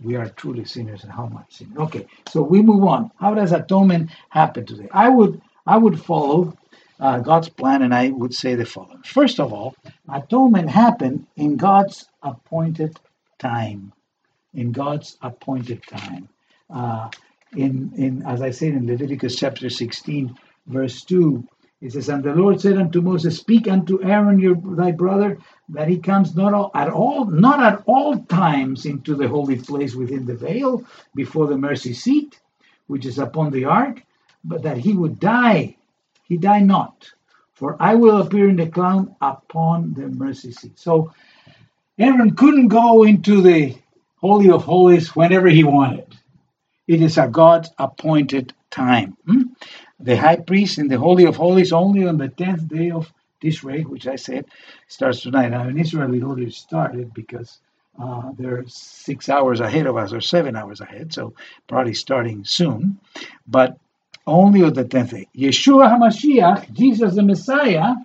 [0.03, 1.73] we are truly sinners and how much sin.
[1.77, 3.12] Okay, so we move on.
[3.19, 4.89] How does atonement happen today?
[4.91, 6.58] I would I would follow
[6.99, 9.03] uh, God's plan, and I would say the following.
[9.03, 9.75] First of all,
[10.12, 12.99] atonement happened in God's appointed
[13.39, 13.93] time.
[14.54, 16.30] In God's appointed time.
[16.69, 17.10] Uh,
[17.56, 20.36] in, in as I said in Leviticus chapter 16,
[20.67, 21.47] verse 2,
[21.82, 25.88] it says, And the Lord said unto Moses, Speak unto Aaron your thy brother, that
[25.88, 30.25] he comes not all, at all, not at all times into the holy place within
[30.25, 30.84] the veil,
[31.15, 32.39] before the mercy seat,
[32.88, 34.04] which is upon the ark,
[34.43, 35.78] but that he would die
[36.30, 37.12] he die not,
[37.54, 40.78] for I will appear in the cloud upon the mercy seat.
[40.78, 41.12] So
[41.99, 43.75] Aaron couldn't go into the
[44.21, 46.07] Holy of Holies whenever he wanted.
[46.88, 49.17] It is a God's appointed time.
[49.25, 49.41] Hmm?
[49.99, 53.12] The high priest in the Holy of Holies only on the 10th day of
[53.43, 54.45] Tishrei, which I said
[54.88, 55.49] starts tonight.
[55.49, 57.59] Now, in Israel, it already started because
[58.01, 61.33] uh, they're six hours ahead of us or seven hours ahead, so
[61.67, 62.97] probably starting soon.
[63.45, 63.77] But
[64.25, 65.27] only on the tenth day.
[65.35, 67.95] Yeshua HaMashiach, Jesus the Messiah,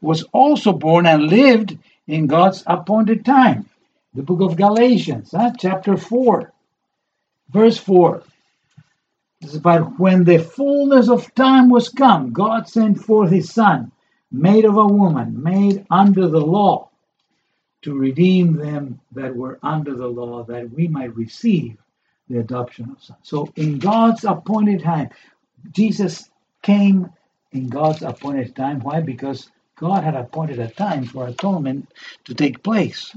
[0.00, 3.68] was also born and lived in God's appointed time.
[4.14, 5.52] The book of Galatians, huh?
[5.58, 6.52] chapter 4,
[7.50, 8.22] verse 4.
[9.40, 13.92] This is about when the fullness of time was come, God sent forth his Son,
[14.32, 16.88] made of a woman, made under the law,
[17.82, 21.76] to redeem them that were under the law, that we might receive
[22.28, 23.20] the adoption of sons.
[23.22, 25.10] So in God's appointed time,
[25.70, 26.30] Jesus
[26.62, 27.10] came
[27.52, 28.80] in God's appointed time.
[28.80, 29.00] Why?
[29.00, 31.92] Because God had appointed a time for atonement
[32.24, 33.14] to take place.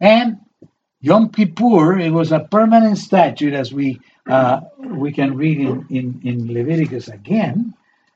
[0.00, 0.38] And
[1.00, 6.20] Yom Kippur, it was a permanent statute, as we uh, we can read in, in,
[6.24, 7.74] in Leviticus again.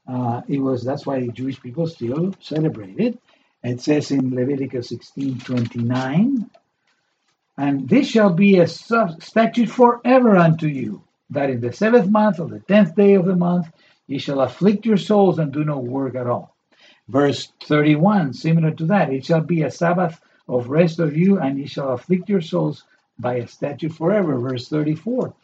[0.09, 3.19] Uh, it was that's why Jewish people still celebrate it.
[3.63, 6.51] It says in Leviticus 16 29,
[7.59, 12.51] and this shall be a statute forever unto you that in the seventh month of
[12.51, 13.69] the tenth day of the month
[14.07, 16.57] ye shall afflict your souls and do no work at all.
[17.09, 21.59] Verse 31, similar to that, it shall be a Sabbath of rest of you, and
[21.59, 22.85] ye shall afflict your souls
[23.19, 24.39] by a statute forever.
[24.39, 25.35] Verse 34,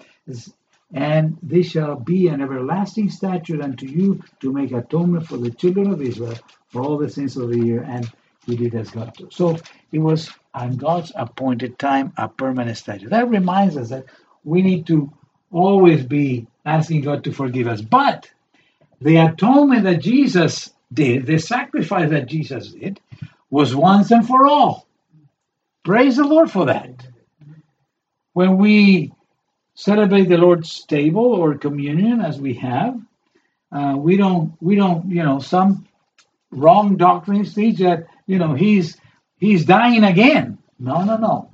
[0.93, 5.91] and this shall be an everlasting statute unto you to make atonement for the children
[5.91, 6.35] of Israel
[6.69, 8.11] for all the sins of the year, and
[8.47, 9.33] we did as God told.
[9.33, 9.59] So
[9.91, 13.11] it was on God's appointed time a permanent statute.
[13.11, 14.05] That reminds us that
[14.45, 15.11] we need to
[15.51, 17.81] always be asking God to forgive us.
[17.81, 18.31] But
[19.01, 23.01] the atonement that Jesus did, the sacrifice that Jesus did,
[23.51, 24.87] was once and for all.
[25.85, 27.07] Praise the Lord for that.
[28.33, 29.13] When we
[29.75, 33.01] celebrate the Lord's table or communion, as we have,
[33.73, 35.87] uh, we don't, we don't, you know, some
[36.51, 38.99] wrong doctrines teach that, you know, he's
[39.39, 40.59] he's dying again.
[40.79, 41.51] No, no, no.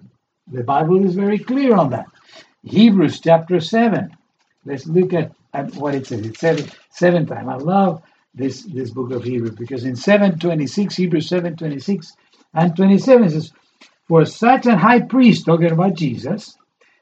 [0.53, 2.07] The Bible is very clear on that.
[2.65, 4.17] Hebrews chapter 7.
[4.65, 6.27] Let's look at, at what it says.
[6.27, 7.49] It's seven, seven time.
[7.49, 8.03] I love
[8.35, 12.13] this, this book of Hebrews because in 726, Hebrews 726
[12.55, 13.53] and 27 says,
[14.09, 16.57] For such a high priest, talking about Jesus,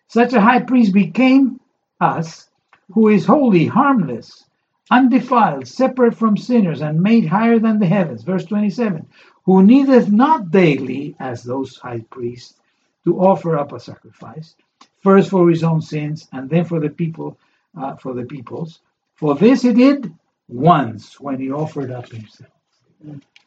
[0.06, 1.60] such a high priest became
[2.00, 2.48] us,
[2.92, 4.44] who is holy, harmless,
[4.90, 8.22] undefiled, separate from sinners, and made higher than the heavens.
[8.22, 9.06] Verse 27
[9.44, 12.54] Who needeth not daily, as those high priests,
[13.04, 14.54] to offer up a sacrifice,
[15.02, 17.38] first for his own sins, and then for the people,
[17.76, 18.80] uh, for the people's.
[19.16, 20.12] For this he did
[20.48, 22.50] once when he offered up himself.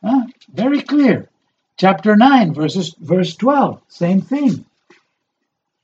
[0.04, 0.26] Huh?
[0.54, 1.30] Very clear.
[1.78, 4.66] Chapter 9, verses, verse 12, same thing.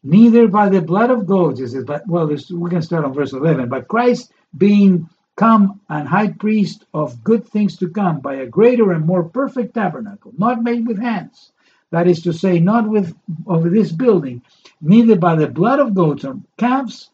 [0.04, 3.34] Neither by the blood of goats is it, but well, we can start on verse
[3.34, 3.68] 11.
[3.68, 8.92] But Christ being come and high priest of good things to come by a greater
[8.92, 11.52] and more perfect tabernacle, not made with hands,
[11.92, 13.16] that is to say, not with
[13.48, 14.42] of this building,
[14.82, 17.10] neither by the blood of goats or calves,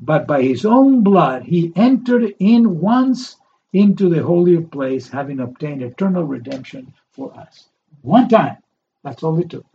[0.00, 3.36] but by his own blood he entered in once
[3.72, 7.66] into the holy place, having obtained eternal redemption for us.
[8.02, 8.58] One time.
[9.02, 9.66] That's all it took.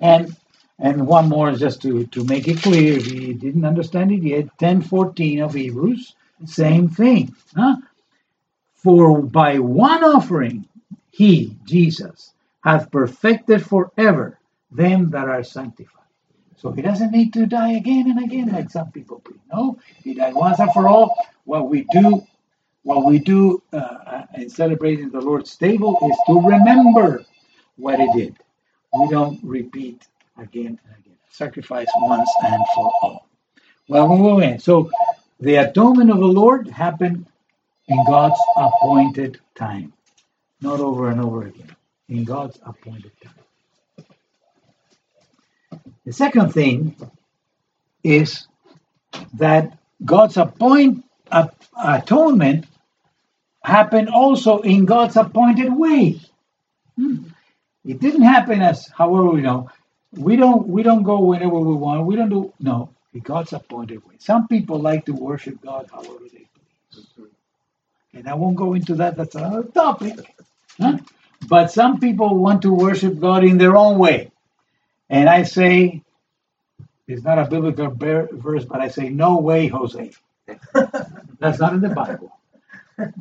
[0.00, 0.36] And
[0.78, 4.46] and one more just to, to make it clear, if you didn't understand it yet,
[4.58, 6.14] 1014 of Hebrews,
[6.46, 7.34] same thing.
[7.54, 7.76] Huh?
[8.74, 10.68] For by one offering
[11.10, 14.38] he, Jesus, hath perfected forever
[14.72, 16.02] them that are sanctified.
[16.56, 19.40] So he doesn't need to die again and again like some people preach.
[19.52, 21.16] No, he died once and for all.
[21.44, 22.26] What we do,
[22.84, 27.24] what we do uh, in celebrating the Lord's table is to remember
[27.76, 28.36] what he did.
[28.98, 30.06] We don't repeat
[30.38, 31.16] again and again.
[31.30, 33.28] Sacrifice once and for all.
[33.88, 34.58] Well, we will.
[34.58, 34.90] So
[35.40, 37.26] the atonement of the Lord happened
[37.88, 39.92] in God's appointed time,
[40.60, 41.74] not over and over again.
[42.08, 43.34] In God's appointed time.
[46.04, 46.96] The second thing
[48.02, 48.46] is
[49.34, 51.48] that God's appoint uh,
[51.82, 52.66] atonement
[53.64, 56.20] happened also in God's appointed way.
[56.96, 57.24] Hmm.
[57.84, 59.70] It didn't happen as however we know.
[60.12, 62.06] We don't we don't go whenever we want.
[62.06, 62.90] We don't do no.
[63.22, 64.16] God's appointed way.
[64.18, 66.48] Some people like to worship God however they
[66.92, 67.06] please.
[68.12, 70.14] And I won't go into that, that's another topic.
[70.80, 70.98] Huh?
[71.48, 74.30] But some people want to worship God in their own way.
[75.10, 76.02] And I say,
[77.06, 80.12] it's not a biblical verse, but I say, no way, Jose.
[81.38, 82.32] That's not in the Bible.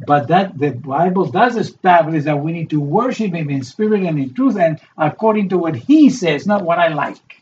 [0.07, 4.19] But that the Bible does establish that we need to worship Him in spirit and
[4.19, 7.41] in truth, and according to what He says, not what I like,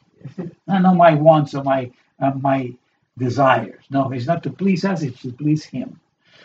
[0.67, 2.73] not my wants or my uh, my
[3.17, 3.83] desires.
[3.89, 5.99] No, it's not to please us; it's to please Him.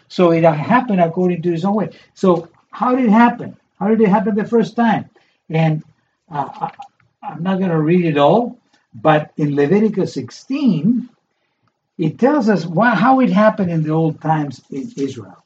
[0.08, 1.90] So it happened according to His own way.
[2.14, 3.56] So how did it happen?
[3.78, 5.10] How did it happen the first time?
[5.48, 5.84] And
[6.30, 6.70] uh,
[7.22, 8.58] I'm not going to read it all,
[8.94, 11.08] but in Leviticus 16,
[11.98, 15.45] it tells us why, how it happened in the old times in Israel.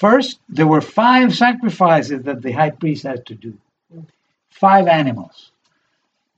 [0.00, 3.58] First, there were five sacrifices that the high priest had to do.
[4.48, 5.52] Five animals.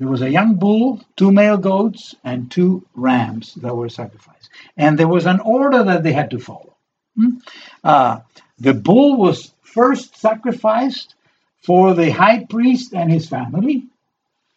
[0.00, 4.50] There was a young bull, two male goats, and two rams that were sacrificed.
[4.76, 6.74] And there was an order that they had to follow.
[7.14, 7.36] Hmm?
[7.84, 8.20] Uh,
[8.58, 11.14] the bull was first sacrificed
[11.62, 13.86] for the high priest and his family.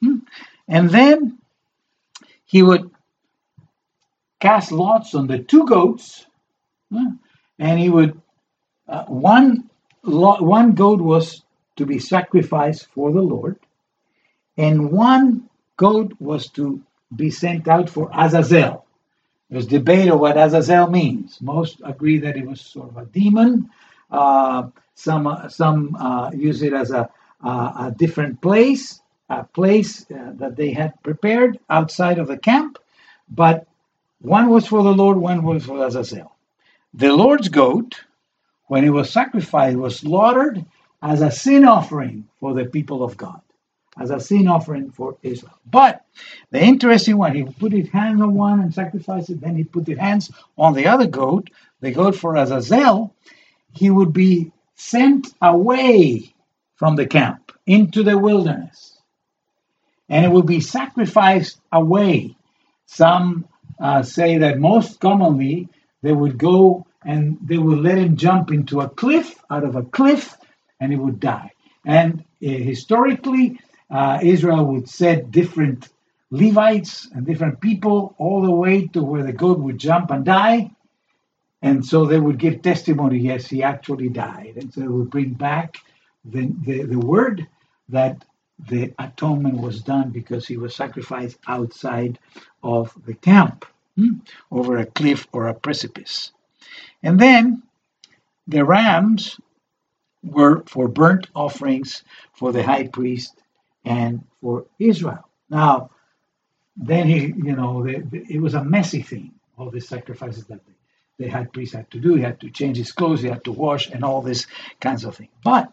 [0.01, 0.17] Hmm?
[0.67, 1.37] And then
[2.45, 2.89] he would
[4.39, 6.25] cast lots on the two goats,
[7.59, 8.19] and he would
[8.87, 9.69] uh, one
[10.03, 11.43] one goat was
[11.77, 13.59] to be sacrificed for the Lord,
[14.57, 16.81] and one goat was to
[17.15, 18.85] be sent out for Azazel.
[19.49, 21.39] There's debate of what Azazel means.
[21.41, 23.69] Most agree that it was sort of a demon.
[24.11, 27.09] Uh, some uh, some uh, use it as a,
[27.41, 32.77] a different place, a place uh, that they had prepared outside of the camp.
[33.29, 33.67] But
[34.21, 36.31] one was for the Lord, one was for Azazel.
[36.93, 37.95] The Lord's goat
[38.67, 40.65] when he was sacrificed, was slaughtered
[41.01, 43.41] as a sin offering for the people of God,
[43.99, 45.57] as a sin offering for Israel.
[45.65, 46.03] But
[46.51, 49.87] the interesting one, he put his hands on one and sacrificed it, then he put
[49.87, 51.49] his hands on the other goat,
[51.81, 53.13] the goat for Azazel,
[53.73, 56.33] he would be sent away
[56.75, 58.99] from the camp into the wilderness.
[60.09, 62.35] And it would be sacrificed away.
[62.85, 63.47] Some
[63.79, 65.67] uh, say that most commonly
[66.01, 69.83] they would go and they would let him jump into a cliff, out of a
[69.83, 70.35] cliff,
[70.79, 71.51] and he would die.
[71.85, 75.89] And uh, historically, uh, Israel would set different
[76.31, 80.71] Levites and different people all the way to where the goat would jump and die.
[81.61, 84.53] And so they would give testimony, yes, he actually died.
[84.57, 85.77] And so they would bring back
[86.25, 87.47] the, the, the word
[87.89, 88.25] that
[88.59, 92.19] the atonement was done because he was sacrificed outside
[92.63, 93.65] of the camp,
[93.95, 94.15] hmm,
[94.51, 96.31] over a cliff or a precipice.
[97.05, 97.61] And then
[98.47, 99.39] the rams
[100.23, 103.39] were for burnt offerings for the high priest
[103.85, 105.29] and for Israel.
[105.47, 105.91] Now,
[106.75, 110.61] then he, you know, the, the, it was a messy thing, all these sacrifices that
[110.65, 112.15] the, the high priest had to do.
[112.15, 114.47] He had to change his clothes, he had to wash, and all these
[114.79, 115.29] kinds of things.
[115.43, 115.71] But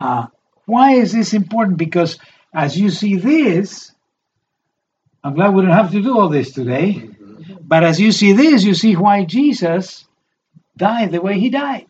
[0.00, 0.28] uh,
[0.64, 1.76] why is this important?
[1.76, 2.18] Because
[2.54, 3.92] as you see this,
[5.22, 7.10] I'm glad we don't have to do all this today.
[7.60, 10.06] But as you see this, you see why Jesus
[10.76, 11.86] died the way he died.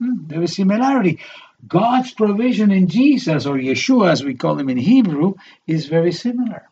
[0.00, 1.20] Hmm, There is similarity.
[1.66, 5.34] God's provision in Jesus, or Yeshua as we call him in Hebrew,
[5.66, 6.64] is very similar.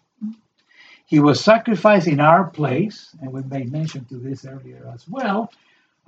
[1.07, 5.53] He was sacrificed in our place, and we made mention to this earlier as well.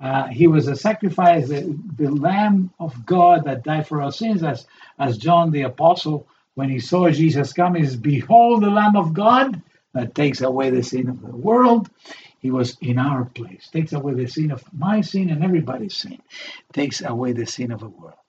[0.01, 4.43] Uh, he was a sacrifice, the, the Lamb of God that died for our sins,
[4.43, 4.67] as,
[4.99, 9.61] as John the Apostle, when he saw Jesus coming, says, Behold the Lamb of God
[9.93, 11.89] that takes away the sin of the world.
[12.45, 16.19] He was in our place, takes away the sin of my sin and everybody's sin,
[16.73, 18.19] takes away the sin of the world.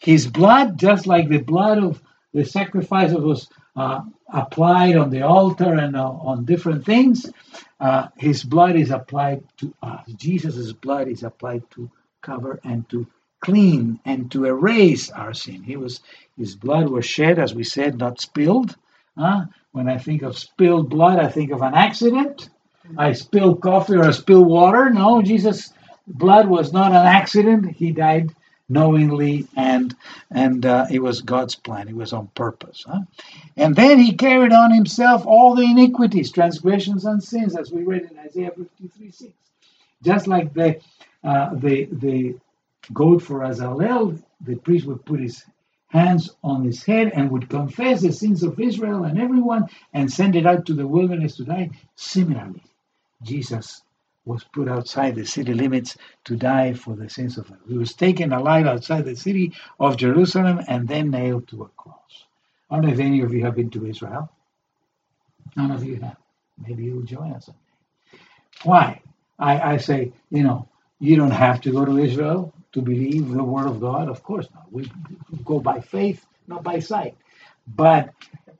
[0.00, 2.02] His blood, just like the blood of
[2.34, 4.00] the sacrifice that was uh,
[4.32, 7.30] applied on the altar and uh, on different things,
[7.78, 10.04] uh, his blood is applied to us.
[10.16, 11.88] Jesus' blood is applied to
[12.22, 13.06] cover and to
[13.38, 15.62] clean and to erase our sin.
[15.62, 16.00] He was
[16.36, 18.74] his blood was shed, as we said, not spilled.
[19.16, 19.44] Huh?
[19.70, 22.50] When I think of spilled blood, I think of an accident.
[22.96, 24.90] I spill coffee or I spill water.
[24.90, 25.72] No, Jesus'
[26.06, 27.76] blood was not an accident.
[27.76, 28.34] He died
[28.68, 29.94] knowingly, and
[30.30, 31.88] and uh, it was God's plan.
[31.88, 32.84] It was on purpose.
[32.86, 33.00] Huh?
[33.56, 38.08] And then he carried on himself all the iniquities, transgressions, and sins, as we read
[38.10, 39.32] in Isaiah 53 6.
[40.02, 40.80] Just like the
[41.22, 42.36] uh, the the
[42.92, 45.44] goat for Azazel, the priest would put his
[45.88, 50.36] hands on his head and would confess the sins of Israel and everyone and send
[50.36, 51.70] it out to the wilderness to die.
[51.96, 52.62] Similarly,
[53.22, 53.82] Jesus
[54.24, 58.32] was put outside the city limits to die for the sins of He was taken
[58.32, 62.24] alive outside the city of Jerusalem and then nailed to a cross.
[62.70, 64.30] I don't know if any of you have been to Israel.
[65.56, 66.16] None of you have.
[66.66, 67.50] Maybe you'll join us.
[68.62, 69.02] Why?
[69.38, 70.68] I, I say, you know,
[71.00, 74.08] you don't have to go to Israel to believe the word of God.
[74.08, 74.70] Of course not.
[74.70, 74.90] We
[75.44, 77.16] go by faith, not by sight.
[77.66, 78.10] But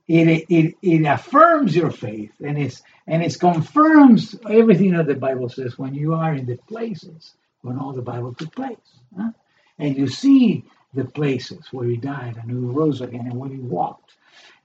[0.08, 5.50] it, it, it affirms your faith and it's and it confirms everything that the Bible
[5.50, 8.78] says when you are in the places when all the Bible took place.
[9.18, 9.32] huh?
[9.80, 13.58] And you see the places where he died and who rose again and where he
[13.58, 14.14] walked.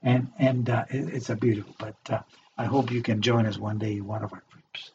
[0.04, 1.76] And and uh, it- it's a beautiful.
[1.78, 2.20] But uh,
[2.58, 4.92] I hope you can join us one day in one of our trips.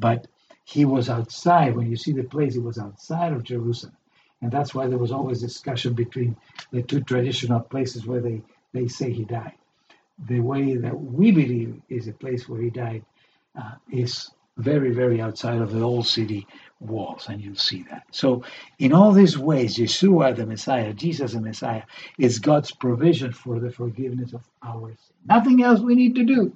[0.00, 0.28] But
[0.64, 1.76] he was outside.
[1.76, 3.96] When you see the place, he was outside of Jerusalem.
[4.42, 6.36] And that's why there was always discussion between
[6.72, 8.42] the two traditional places where they,
[8.74, 9.54] they say he died.
[10.28, 13.04] The way that we believe is a place where he died
[13.60, 16.46] uh, is very, very outside of the old city
[16.80, 18.04] walls, and you'll see that.
[18.10, 18.44] So,
[18.78, 21.82] in all these ways, Yeshua the Messiah, Jesus the Messiah,
[22.18, 25.16] is God's provision for the forgiveness of our sin.
[25.26, 26.54] Nothing else we need to do.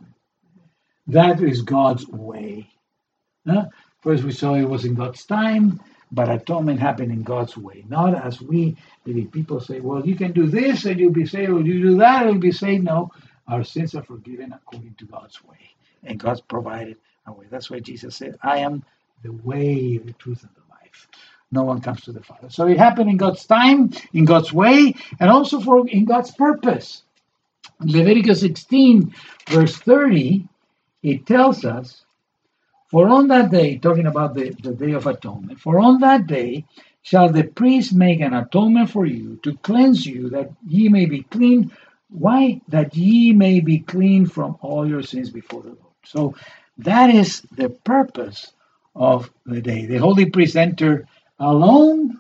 [1.06, 2.68] That is God's way.
[3.46, 3.66] Huh?
[4.02, 5.80] First, we saw it was in God's time,
[6.12, 9.32] but atonement happened in God's way, not as we believe.
[9.32, 12.22] People say, well, you can do this and you'll be saved, or you do that
[12.22, 12.84] and you'll be saved.
[12.84, 13.10] No,
[13.48, 17.46] our sins are forgiven according to God's way, and God's provided a way.
[17.50, 18.84] That's why Jesus said, I am
[19.22, 21.08] the way, the truth, and the life.
[21.50, 22.50] No one comes to the Father.
[22.50, 27.02] So it happened in God's time, in God's way, and also for in God's purpose.
[27.80, 29.14] In Leviticus 16,
[29.48, 30.48] verse 30,
[31.02, 32.04] it tells us
[32.88, 36.64] for on that day, talking about the, the day of atonement, for on that day
[37.02, 41.22] shall the priest make an atonement for you to cleanse you, that ye may be
[41.22, 41.72] clean.
[42.18, 42.62] Why?
[42.68, 45.94] That ye may be clean from all your sins before the Lord.
[46.04, 46.34] So
[46.78, 48.52] that is the purpose
[48.94, 49.84] of the day.
[49.84, 51.06] The holy priest enter
[51.38, 52.18] alone.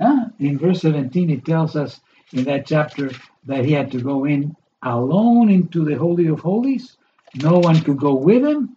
[0.00, 2.00] Ah, in verse 17, it tells us
[2.32, 3.12] in that chapter
[3.46, 6.96] that he had to go in alone into the Holy of Holies.
[7.36, 8.76] No one could go with him.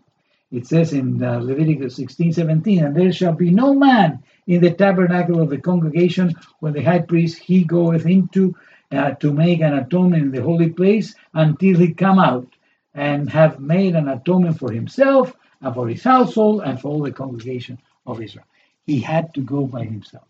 [0.52, 4.72] It says in uh, Leviticus 16, 17, and there shall be no man in the
[4.72, 8.56] tabernacle of the congregation when the high priest he goeth into
[8.92, 12.48] uh, to make an atonement in the holy place until he come out
[12.94, 17.12] and have made an atonement for himself and for his household and for all the
[17.12, 18.46] congregation of Israel.
[18.86, 20.28] He had to go by himself.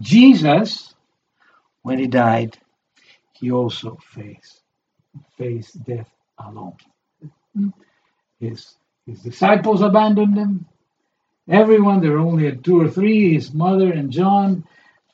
[0.00, 0.94] Jesus,
[1.82, 2.58] when he died,
[3.32, 4.60] he also faced
[5.38, 6.76] faced death alone.
[8.40, 8.76] His
[9.06, 10.66] his disciples abandoned him.
[11.48, 14.64] Everyone, there were only two or three, his mother and John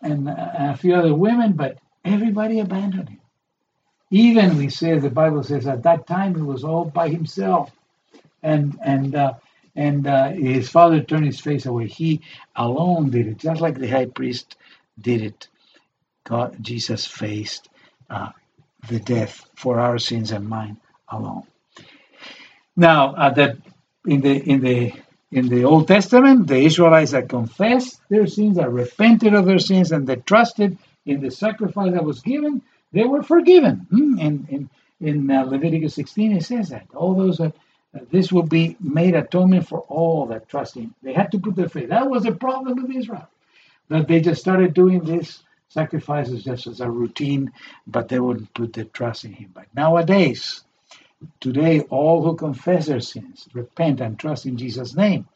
[0.00, 3.20] and a few other women, but everybody abandoned him.
[4.10, 7.70] Even we say the Bible says at that time he was all by himself,
[8.42, 9.34] and and uh,
[9.76, 11.86] and uh, his father turned his face away.
[11.86, 12.22] He
[12.56, 14.56] alone did it, just like the high priest
[15.00, 15.48] did it.
[16.24, 17.68] God, Jesus faced
[18.10, 18.30] uh,
[18.88, 20.78] the death for our sins and mine
[21.08, 21.44] alone.
[22.76, 23.58] Now, uh, that
[24.06, 24.92] in the in the
[25.30, 29.92] in the Old Testament, the Israelites that confessed their sins, that repented of their sins,
[29.92, 33.86] and that trusted in the sacrifice that was given, they were forgiven.
[33.90, 34.18] Hmm?
[34.18, 34.70] In in,
[35.00, 37.54] in uh, Leviticus 16, it says that all those that
[38.10, 40.94] this will be made atonement for all that trust Him.
[41.02, 41.88] They had to put their faith.
[41.88, 43.28] That was a problem with Israel,
[43.88, 47.52] that they just started doing this sacrifices just as a routine,
[47.86, 49.50] but they wouldn't put their trust in Him.
[49.54, 50.62] But nowadays,
[51.40, 55.26] today, all who confess their sins, repent, and trust in Jesus' name,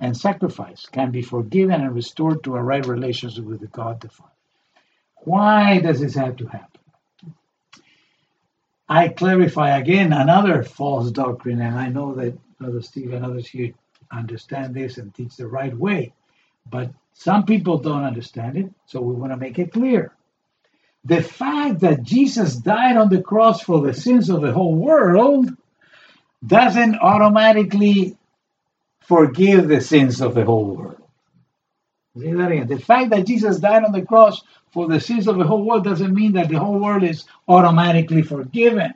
[0.00, 4.08] and sacrifice can be forgiven and restored to a right relationship with the God the
[4.08, 4.30] Father.
[5.22, 6.80] Why does this have to happen?
[8.88, 13.72] I clarify again another false doctrine, and I know that Brother Steve and others here
[14.10, 16.14] understand this and teach the right way,
[16.70, 20.14] but some people don't understand it, so we want to make it clear.
[21.04, 25.50] The fact that Jesus died on the cross for the sins of the whole world
[26.46, 28.16] doesn't automatically
[29.00, 31.07] forgive the sins of the whole world.
[32.18, 34.42] The fact that Jesus died on the cross
[34.72, 38.22] for the sins of the whole world doesn't mean that the whole world is automatically
[38.22, 38.94] forgiven.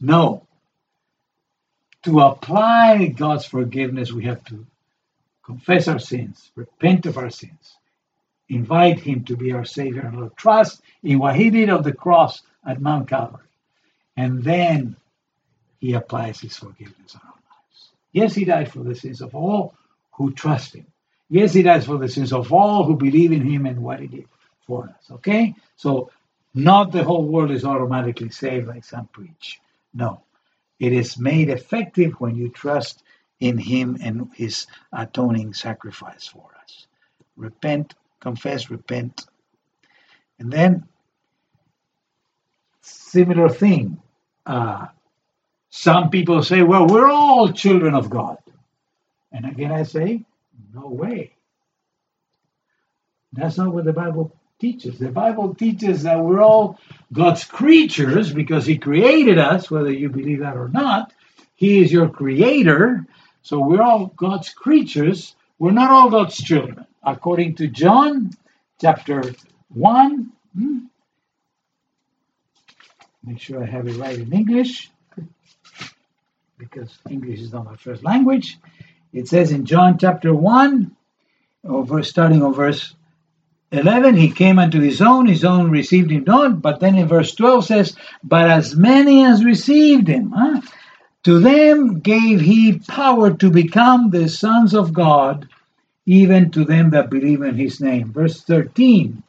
[0.00, 0.46] No.
[2.04, 4.66] To apply God's forgiveness, we have to
[5.44, 7.76] confess our sins, repent of our sins,
[8.48, 11.92] invite Him to be our Savior and Lord, trust in what He did on the
[11.92, 13.48] cross at Mount Calvary,
[14.16, 14.96] and then
[15.80, 17.90] He applies His forgiveness on our lives.
[18.12, 19.74] Yes, He died for the sins of all
[20.12, 20.86] who trust Him.
[21.30, 24.08] Yes, He dies for the sins of all who believe in Him and what He
[24.08, 24.26] did
[24.66, 25.10] for us.
[25.10, 25.54] Okay?
[25.76, 26.10] So,
[26.52, 29.60] not the whole world is automatically saved like some preach.
[29.94, 30.22] No.
[30.80, 33.02] It is made effective when you trust
[33.38, 36.86] in Him and His atoning sacrifice for us.
[37.36, 39.24] Repent, confess, repent.
[40.40, 40.88] And then,
[42.80, 44.02] similar thing.
[44.44, 44.86] Uh,
[45.68, 48.38] some people say, well, we're all children of God.
[49.32, 50.24] And again, I say,
[50.74, 51.32] no way.
[53.32, 54.98] That's not what the Bible teaches.
[54.98, 56.78] The Bible teaches that we're all
[57.12, 61.12] God's creatures because He created us, whether you believe that or not.
[61.54, 63.06] He is your creator.
[63.42, 65.34] So we're all God's creatures.
[65.58, 66.86] We're not all God's children.
[67.02, 68.30] According to John
[68.80, 69.22] chapter
[69.68, 70.78] 1, hmm,
[73.24, 74.90] make sure I have it right in English
[76.60, 78.58] because English is not my first language.
[79.12, 80.94] It says in John chapter 1,
[81.64, 82.94] over, starting on verse
[83.72, 86.62] 11, he came unto his own, his own received him not.
[86.62, 90.60] But then in verse 12 says, But as many as received him, huh,
[91.24, 95.48] to them gave he power to become the sons of God,
[96.06, 98.12] even to them that believe in his name.
[98.12, 99.22] Verse 13,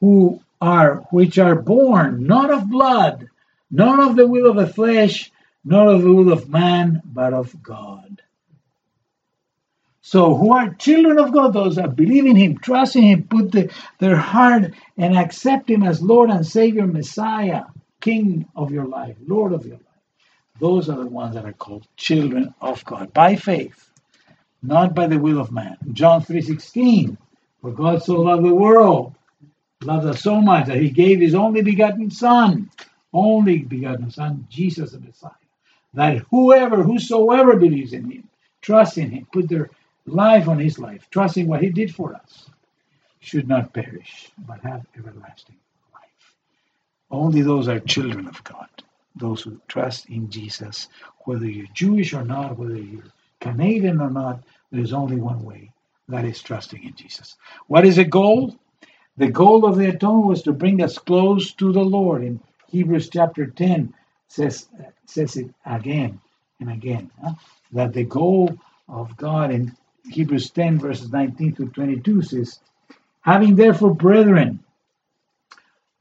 [0.00, 3.28] who are which are born not of blood,
[3.70, 5.30] not of the will of the flesh,
[5.64, 8.22] not of the will of man, but of God.
[10.06, 13.52] So, who are children of God, those that believe in Him, trust in Him, put
[13.52, 17.62] the, their heart and accept Him as Lord and Savior, Messiah,
[18.02, 20.02] King of your life, Lord of your life.
[20.60, 23.90] Those are the ones that are called children of God by faith,
[24.62, 25.78] not by the will of man.
[25.94, 27.16] John 3:16,
[27.62, 29.14] for God so loved the world,
[29.82, 32.68] loved us so much that He gave His only begotten Son,
[33.14, 35.32] only begotten Son, Jesus the Messiah,
[35.94, 38.28] that whoever, whosoever believes in Him,
[38.60, 39.70] trust in Him, put their
[40.06, 42.50] life on his life, trusting what he did for us,
[43.20, 45.56] should not perish, but have everlasting
[45.92, 46.34] life.
[47.10, 48.68] Only those are children of God,
[49.16, 50.88] those who trust in Jesus.
[51.26, 53.04] Whether you're Jewish or not, whether you're
[53.40, 54.42] Canadian or not,
[54.72, 55.72] there's only one way.
[56.08, 57.36] That is trusting in Jesus.
[57.68, 58.56] What is the goal?
[59.18, 62.24] The goal of the atonement was to bring us close to the Lord.
[62.24, 63.94] In Hebrews chapter 10
[64.28, 64.68] says
[65.06, 66.20] says it again
[66.60, 67.10] and again.
[67.22, 67.34] huh?
[67.72, 69.76] That the goal of God in
[70.10, 72.60] Hebrews 10, verses 19 to 22 says,
[73.22, 74.60] Having therefore, brethren,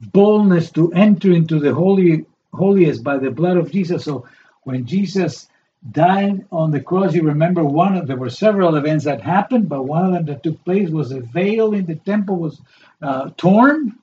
[0.02, 4.04] boldness to enter into the holy holiest by the blood of Jesus.
[4.04, 4.28] So
[4.64, 5.48] when Jesus
[5.92, 9.84] died on the cross, you remember one of there were several events that happened, but
[9.84, 12.62] one of them that took place was a veil in the temple was
[13.02, 13.98] uh, torn.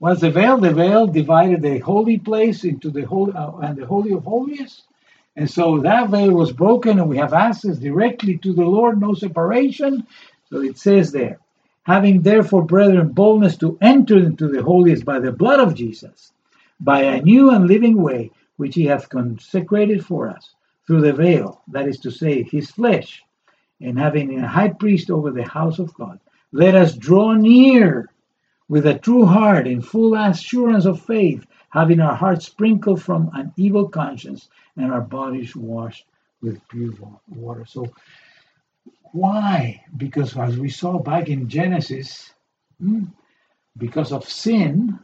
[0.00, 0.58] Was the veil?
[0.58, 4.82] The veil divided the holy place into the holy uh, and the holy of holiest.
[5.36, 9.14] And so that veil was broken, and we have access directly to the Lord, no
[9.14, 10.06] separation.
[10.50, 11.40] So it says there,
[11.82, 16.32] having therefore, brethren, boldness to enter into the holiest by the blood of Jesus,
[16.78, 20.54] by a new and living way, which he hath consecrated for us
[20.86, 23.24] through the veil, that is to say, his flesh,
[23.80, 26.20] and having a high priest over the house of God,
[26.52, 28.08] let us draw near
[28.68, 33.52] with a true heart in full assurance of faith, having our hearts sprinkled from an
[33.56, 36.04] evil conscience and our bodies washed
[36.42, 36.92] with pure
[37.28, 37.64] water.
[37.66, 37.92] So,
[39.12, 39.84] why?
[39.96, 42.32] Because as we saw back in Genesis,
[42.80, 43.04] hmm,
[43.76, 44.98] because of sin,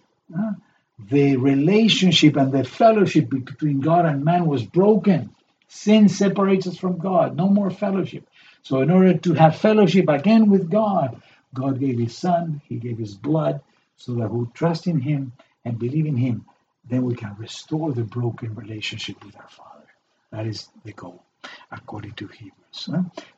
[1.08, 5.34] the relationship and the fellowship between God and man was broken.
[5.68, 7.36] Sin separates us from God.
[7.36, 8.28] No more fellowship.
[8.62, 11.22] So, in order to have fellowship again with God,
[11.54, 13.60] God gave His Son, He gave His blood,
[13.96, 15.32] so that who trust in Him
[15.64, 16.44] and believe in Him,
[16.90, 19.86] then we can restore the broken relationship with our Father.
[20.32, 21.22] That is the goal,
[21.70, 22.90] according to Hebrews.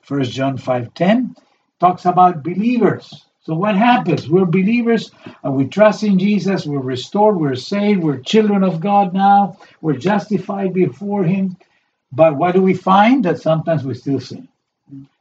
[0.03, 1.37] First John 5:10
[1.81, 3.27] talks about believers.
[3.45, 4.29] So what happens?
[4.29, 5.11] We're believers,
[5.43, 9.97] and we trust in Jesus, we're restored, we're saved, we're children of God now, we're
[9.97, 11.57] justified before Him.
[12.13, 13.25] But what do we find?
[13.25, 14.47] That sometimes we still sin.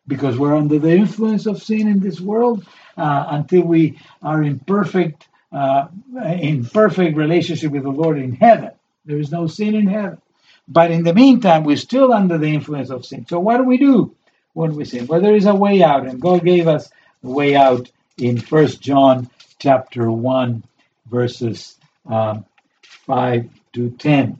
[0.07, 2.65] Because we're under the influence of sin in this world
[2.97, 5.87] uh, until we are in perfect, uh,
[6.23, 8.71] in perfect relationship with the Lord in heaven.
[9.05, 10.21] There is no sin in heaven.
[10.67, 13.25] But in the meantime, we're still under the influence of sin.
[13.27, 14.15] So what do we do
[14.53, 15.07] when we sin?
[15.07, 16.89] Well, there is a way out, and God gave us
[17.23, 19.29] a way out in First John
[19.59, 20.63] chapter 1,
[21.09, 22.45] verses um,
[22.83, 24.39] 5 to 10.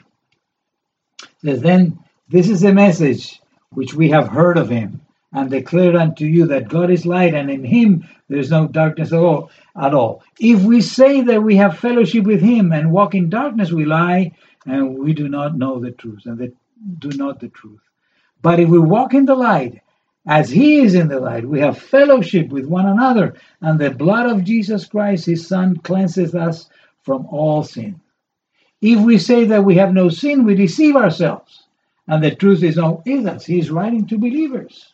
[1.22, 2.00] It says, Then
[2.30, 3.42] this is the message
[3.72, 5.02] which we have heard of him
[5.34, 9.14] and declare unto you that God is light, and in him there is no darkness
[9.14, 9.52] at all.
[9.76, 10.24] At all.
[10.40, 14.34] If we say that we have fellowship with him and walk in darkness, we lie,
[14.66, 16.54] and we do not know the truth, and that
[17.00, 17.82] do not the truth.
[18.42, 19.82] But if we walk in the light,
[20.28, 24.30] as he is in the light, we have fellowship with one another, and the blood
[24.30, 26.70] of Jesus Christ, his Son, cleanses us
[27.04, 28.00] from all sin.
[28.82, 31.64] If we say that we have no sin, we deceive ourselves,
[32.08, 33.46] and the truth is not in us.
[33.46, 34.91] He is writing to believers.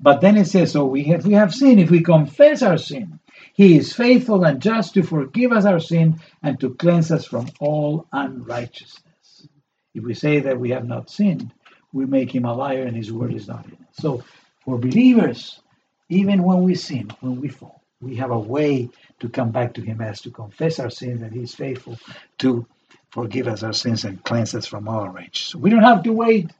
[0.00, 1.80] But then it says, so we have, we have sinned.
[1.80, 3.20] If we confess our sin,
[3.54, 7.48] he is faithful and just to forgive us our sin and to cleanse us from
[7.60, 9.48] all unrighteousness.
[9.94, 11.52] If we say that we have not sinned,
[11.92, 13.96] we make him a liar and his word is not in us.
[13.98, 14.24] So
[14.64, 15.60] for believers,
[16.08, 19.82] even when we sin, when we fall, we have a way to come back to
[19.82, 21.98] him as to confess our sins and he is faithful
[22.38, 22.66] to
[23.10, 25.48] forgive us our sins and cleanse us from all unrighteousness.
[25.52, 26.50] So we don't have to wait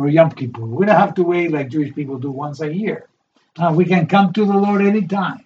[0.00, 0.64] for Yom Kippur.
[0.64, 3.06] We don't have to wait like Jewish people do once a year.
[3.58, 5.44] Uh, we can come to the Lord anytime.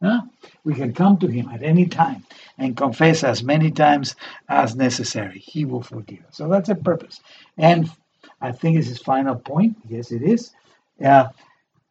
[0.00, 0.20] Huh?
[0.62, 2.24] We can come to Him at any time
[2.58, 4.14] and confess as many times
[4.48, 5.40] as necessary.
[5.40, 6.36] He will forgive us.
[6.36, 7.18] So that's a purpose.
[7.56, 7.90] And
[8.40, 9.76] I think it's his final point.
[9.88, 10.52] Yes, it is.
[11.04, 11.30] Uh,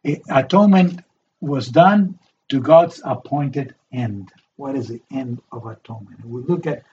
[0.06, 1.02] it, atonement
[1.42, 4.32] was done to God's appointed end.
[4.56, 6.24] What is the end of atonement?
[6.24, 6.84] We look at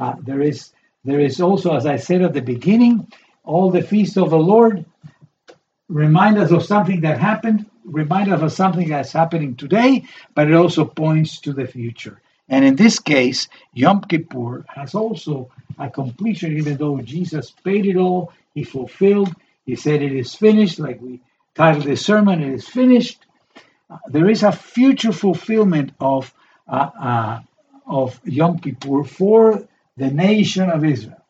[0.00, 0.72] uh, there is
[1.04, 3.06] there is also, as I said at the beginning,
[3.44, 4.84] all the feasts of the Lord
[5.88, 10.54] remind us of something that happened, remind us of something that's happening today, but it
[10.54, 12.20] also points to the future.
[12.48, 17.96] And in this case, Yom Kippur has also a completion, even though Jesus paid it
[17.96, 19.34] all, he fulfilled,
[19.66, 21.20] he said it is finished, like we
[21.54, 23.24] titled this sermon, it is finished.
[23.90, 26.32] Uh, there is a future fulfillment of
[26.68, 27.40] uh, uh,
[27.86, 31.22] of Yom Kippur for the nation of Israel.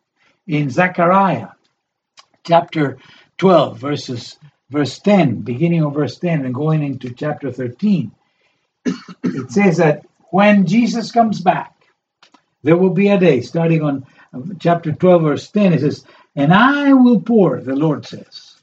[0.46, 1.48] In Zechariah
[2.44, 2.98] chapter
[3.38, 4.38] 12, verses
[4.70, 8.10] verse 10, beginning of verse 10 and going into chapter 13,
[8.84, 11.74] it says that when Jesus comes back,
[12.62, 14.06] there will be a day, starting on
[14.58, 18.56] chapter 12, verse 10, it says, And I will pour, the Lord says,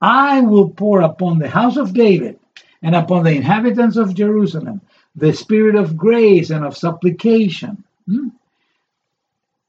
[0.00, 2.38] I will pour upon the house of David
[2.82, 4.80] and upon the inhabitants of Jerusalem
[5.16, 7.84] the spirit of grace and of supplication.
[8.06, 8.28] Hmm?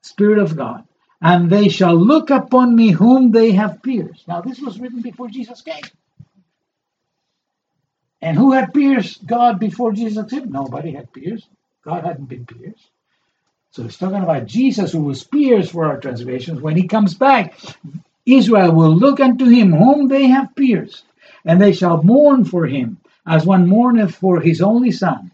[0.02, 0.84] Spirit of God.
[1.22, 4.28] And they shall look upon me whom they have pierced.
[4.28, 5.84] Now, this was written before Jesus came.
[8.22, 10.52] And who had pierced God before Jesus came?
[10.52, 11.48] Nobody had pierced.
[11.84, 12.90] God hadn't been pierced.
[13.72, 16.62] So it's talking about Jesus who was pierced for our transgressions.
[16.62, 17.60] When he comes back,
[18.26, 21.04] Israel will look unto him whom they have pierced,
[21.44, 22.98] and they shall mourn for him,
[23.28, 25.32] as one mourneth for his only son.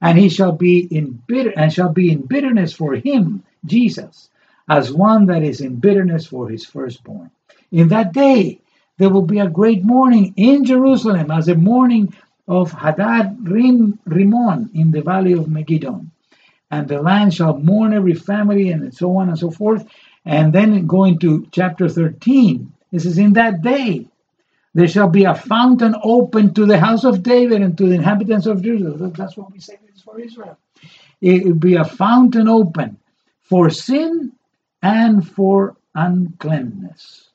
[0.00, 4.30] And he shall be in bitter and shall be in bitterness for him, Jesus,
[4.68, 7.30] as one that is in bitterness for his firstborn.
[7.72, 8.60] In that day
[8.98, 12.14] there will be a great mourning in Jerusalem, as a mourning
[12.46, 16.04] of Hadad Rim, Rimon in the valley of Megiddo.
[16.70, 19.86] And the land shall mourn every family, and so on and so forth.
[20.24, 24.06] And then going to chapter 13, this is in that day
[24.74, 28.46] there shall be a fountain open to the house of David and to the inhabitants
[28.46, 29.12] of Jerusalem.
[29.16, 30.58] That's what we say is for Israel.
[31.20, 32.98] It will be a fountain open
[33.42, 34.32] for sin
[34.82, 37.30] and for uncleanness.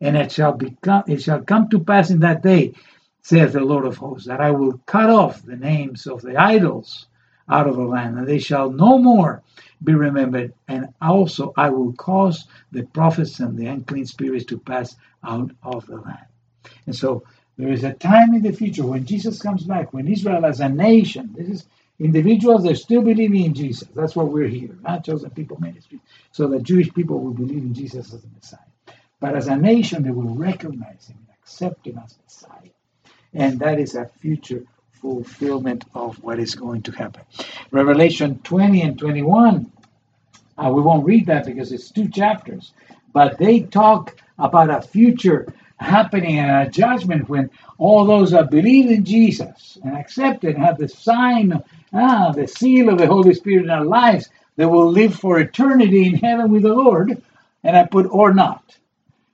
[0.00, 2.74] And it shall become it shall come to pass in that day,
[3.22, 7.06] saith the Lord of hosts, that I will cut off the names of the idols
[7.48, 9.42] out of the land, and they shall no more
[9.84, 10.52] be remembered.
[10.68, 15.86] And also I will cause the prophets and the unclean spirits to pass out of
[15.86, 16.26] the land.
[16.86, 17.24] And so
[17.56, 20.68] there is a time in the future when Jesus comes back, when Israel as a
[20.68, 21.66] nation, this is
[21.98, 23.88] individuals that still believing in Jesus.
[23.94, 26.00] That's what we're here, not chosen people ministry.
[26.32, 28.58] So the Jewish people will believe in Jesus as the Messiah.
[29.20, 32.70] But as a nation, they will recognize him and accept him as Messiah.
[33.34, 37.22] And that is a future fulfillment of what is going to happen.
[37.70, 39.70] Revelation 20 and 21,
[40.58, 42.72] uh, we won't read that because it's two chapters,
[43.12, 45.52] but they talk about a future
[45.82, 50.64] happening and a judgment when all those that believe in Jesus and accept it and
[50.64, 51.62] have the sign,
[51.92, 56.06] ah, the seal of the Holy Spirit in our lives, they will live for eternity
[56.06, 57.22] in heaven with the Lord.
[57.64, 58.76] And I put or not.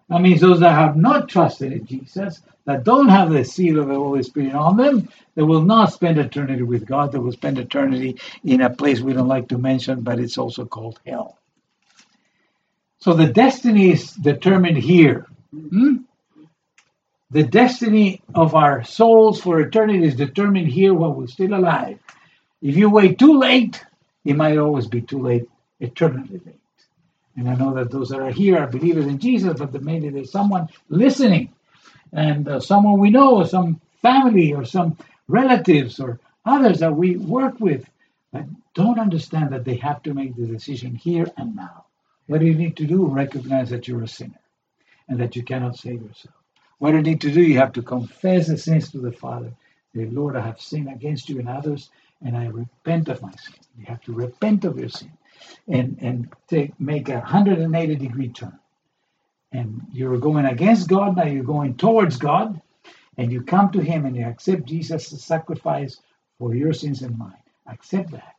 [0.09, 3.89] That means those that have not trusted in Jesus, that don't have the seal of
[3.89, 7.13] the Holy Spirit on them, they will not spend eternity with God.
[7.13, 10.65] They will spend eternity in a place we don't like to mention, but it's also
[10.65, 11.39] called hell.
[13.01, 15.27] So the destiny is determined here.
[15.53, 15.99] Hmm?
[17.31, 21.99] The destiny of our souls for eternity is determined here while we're still alive.
[22.63, 23.85] If you wait too late,
[24.25, 25.47] it might always be too late,
[25.79, 26.55] eternally late.
[27.37, 30.33] And I know that those that are here are believers in Jesus, but maybe there's
[30.33, 31.53] someone listening,
[32.13, 34.97] and uh, someone we know, or some family, or some
[35.29, 37.89] relatives, or others that we work with
[38.33, 41.85] that don't understand that they have to make the decision here and now.
[42.27, 43.07] What do you need to do?
[43.07, 44.41] Recognize that you're a sinner
[45.09, 46.35] and that you cannot save yourself.
[46.79, 47.43] What do you need to do?
[47.43, 49.53] You have to confess the sins to the Father.
[49.95, 51.91] Say, Lord, I have sinned against you and others,
[52.25, 53.55] and I repent of my sin.
[53.79, 55.13] You have to repent of your sin
[55.67, 58.59] and, and take, make a 180 degree turn.
[59.51, 62.61] And you're going against God, now you're going towards God,
[63.17, 66.01] and you come to Him and you accept Jesus' sacrifice
[66.39, 67.33] for your sins and mine.
[67.67, 68.37] Accept that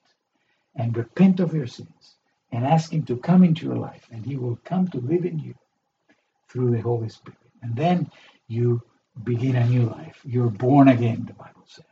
[0.76, 2.16] and repent of your sins
[2.52, 5.40] and ask Him to come into your life, and He will come to live in
[5.40, 5.56] you
[6.48, 7.38] through the Holy Spirit.
[7.62, 8.12] And then
[8.48, 8.82] you
[9.24, 10.22] begin a new life.
[10.26, 11.86] You're born again, the Bible says.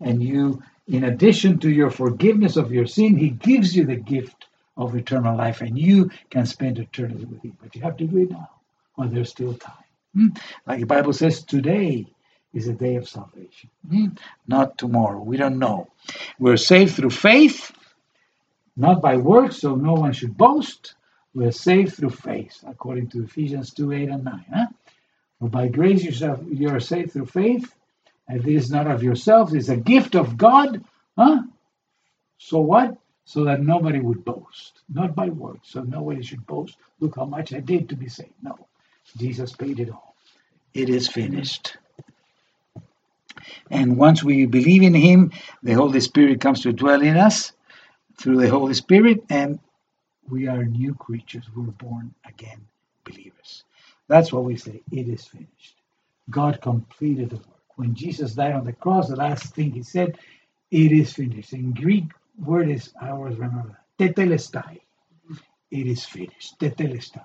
[0.00, 4.46] And you, in addition to your forgiveness of your sin, He gives you the gift
[4.76, 7.56] of eternal life, and you can spend eternity with Him.
[7.60, 8.48] But you have to do it now
[8.94, 9.74] while there's still time.
[10.14, 10.28] Hmm?
[10.66, 12.06] Like the Bible says, today
[12.54, 14.06] is a day of salvation, hmm?
[14.46, 15.20] not tomorrow.
[15.20, 15.88] We don't know.
[16.38, 17.72] We're saved through faith,
[18.76, 20.94] not by works, so no one should boast.
[21.34, 24.44] We're saved through faith, according to Ephesians 2 8 and 9.
[24.52, 24.66] Huh?
[25.40, 27.72] For by grace yourself, you are saved through faith,
[28.28, 30.84] and this is not of yourselves, it's a gift of God.
[31.16, 31.42] Huh?
[32.38, 32.96] So what?
[33.24, 35.70] So that nobody would boast, not by works.
[35.70, 36.76] So nobody should boast.
[37.00, 38.32] Look how much I did to be saved.
[38.42, 38.58] No,
[39.16, 40.14] Jesus paid it all.
[40.74, 41.76] It is finished.
[43.70, 45.32] And once we believe in Him,
[45.62, 47.52] the Holy Spirit comes to dwell in us
[48.16, 49.58] through the Holy Spirit, and
[50.28, 51.44] we are new creatures.
[51.54, 52.66] We're born again
[53.04, 53.64] believers.
[54.08, 54.82] That's what we say.
[54.92, 55.76] It is finished.
[56.30, 57.46] God completed the work.
[57.76, 60.18] When Jesus died on the cross, the last thing he said,
[60.70, 61.52] it is finished.
[61.54, 62.06] In Greek
[62.44, 64.80] word is, I always remember that, tetelestai.
[65.70, 66.58] It is finished.
[66.60, 67.24] Tetelestai.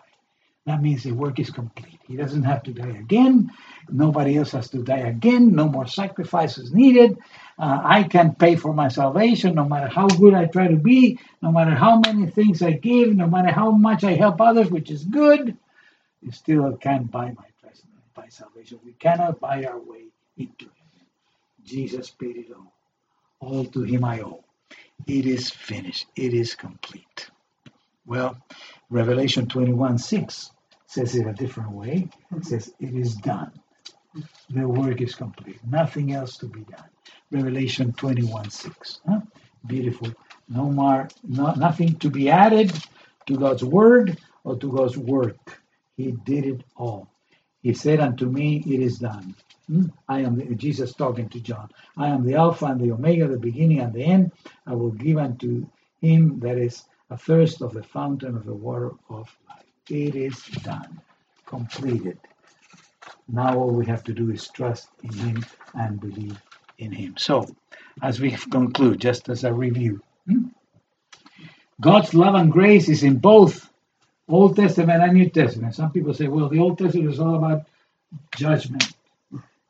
[0.65, 1.99] That means the work is complete.
[2.07, 3.51] He doesn't have to die again.
[3.89, 5.55] Nobody else has to die again.
[5.55, 7.17] No more sacrifices needed.
[7.59, 11.19] Uh, I can pay for my salvation no matter how good I try to be,
[11.41, 14.91] no matter how many things I give, no matter how much I help others, which
[14.91, 15.57] is good.
[16.23, 18.79] You still can't buy my present, by salvation.
[18.85, 20.05] We cannot buy our way
[20.37, 20.71] into it.
[21.65, 22.73] Jesus paid it all.
[23.39, 24.43] All to him I owe.
[25.05, 26.05] It is finished.
[26.15, 27.29] It is complete.
[28.05, 28.37] Well,
[28.89, 30.51] Revelation 21 6
[30.87, 32.09] says it a different way.
[32.31, 32.41] It mm-hmm.
[32.41, 33.51] says, It is done.
[34.49, 35.59] The work is complete.
[35.65, 36.89] Nothing else to be done.
[37.31, 39.01] Revelation 21 6.
[39.07, 39.21] Huh?
[39.65, 40.09] Beautiful.
[40.47, 42.71] No more, no, nothing to be added
[43.25, 45.62] to God's word or to God's work.
[45.97, 47.09] He did it all.
[47.61, 49.35] He said unto me, It is done.
[49.67, 49.85] Hmm?
[50.09, 51.69] I am the, Jesus talking to John.
[51.97, 54.31] I am the Alpha and the Omega, the beginning and the end.
[54.67, 55.65] I will give unto
[56.01, 59.65] him that is a thirst of the fountain of the water of life.
[59.89, 61.01] It is done,
[61.45, 62.19] completed.
[63.29, 66.41] Now all we have to do is trust in him and believe
[66.77, 67.15] in him.
[67.17, 67.47] So,
[68.01, 70.47] as we conclude, just as a review, hmm?
[71.79, 73.69] God's love and grace is in both
[74.29, 75.75] Old Testament and New Testament.
[75.75, 77.65] Some people say, well, the Old Testament is all about
[78.35, 78.93] judgment,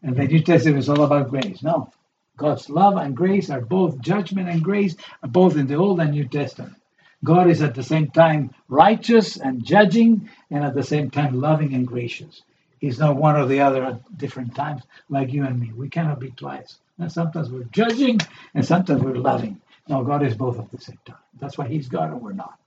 [0.04, 1.64] and the New Testament is all about grace.
[1.64, 1.92] No,
[2.38, 6.28] God's love and grace are both judgment and grace, both in the Old and New
[6.28, 6.76] Testament.
[7.24, 11.74] God is at the same time righteous and judging, and at the same time loving
[11.74, 12.44] and gracious.
[12.80, 15.72] He's not one or the other at different times, like you and me.
[15.74, 16.78] We cannot be twice.
[17.00, 18.20] And sometimes we're judging,
[18.54, 19.62] and sometimes we're loving.
[19.88, 21.18] No, God is both at the same time.
[21.40, 22.60] That's why He's God and we're not.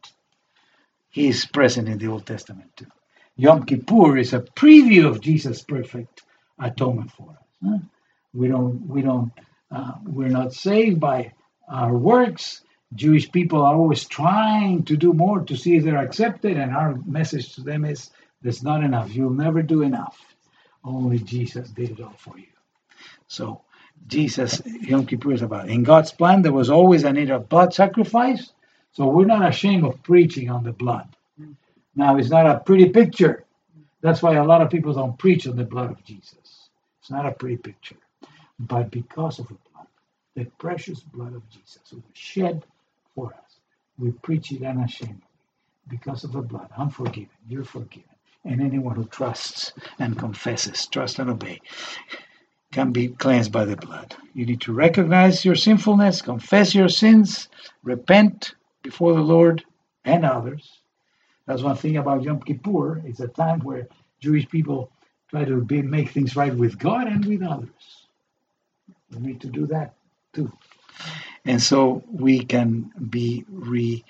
[1.17, 2.89] He's present in the Old Testament too.
[3.37, 6.25] Yom Kippur is a preview of Jesus' perfect
[6.61, 7.47] atonement for us.
[7.65, 7.79] huh?
[8.35, 9.33] We don't, we don't,
[9.71, 11.33] uh, we're not saved by
[11.71, 12.63] our works.
[12.95, 16.97] Jewish people are always trying to do more to see if they're accepted, and our
[17.07, 18.11] message to them is
[18.43, 19.15] there's not enough.
[19.15, 20.19] You'll never do enough.
[20.85, 22.53] Only Jesus did it all for you.
[23.29, 23.63] So
[24.07, 25.71] Jesus, Yom Kippur is about.
[25.71, 28.53] In God's plan, there was always a need of blood sacrifice.
[28.97, 31.07] So we're not ashamed of preaching on the blood.
[31.95, 33.45] Now, it's not a pretty picture.
[34.01, 36.71] That's why a lot of people don't preach on the blood of Jesus.
[37.01, 37.99] It's not a pretty picture.
[38.59, 39.87] But because of the blood,
[40.35, 42.65] the precious blood of Jesus, who was shed
[43.15, 43.61] for us,
[43.99, 45.21] we preach it unashamedly.
[45.89, 47.29] Because of the blood, I'm forgiven.
[47.47, 48.09] You're forgiven.
[48.47, 51.61] And anyone who trusts and confesses, trust and obey,
[52.73, 54.17] can be cleansed by the blood.
[54.33, 57.51] You need to recognize your sinfulness, confess your sins,
[57.83, 58.55] repent
[58.91, 59.65] before the Lord
[60.05, 60.65] and others.
[61.47, 63.03] That's one thing about Yom Kippur.
[63.07, 63.89] It's a time where
[64.21, 64.91] Jewish people
[65.31, 67.71] try to be, make things right with God and with others.
[69.13, 69.95] We need to do that
[70.35, 70.53] too.
[71.47, 74.05] And so we can be re,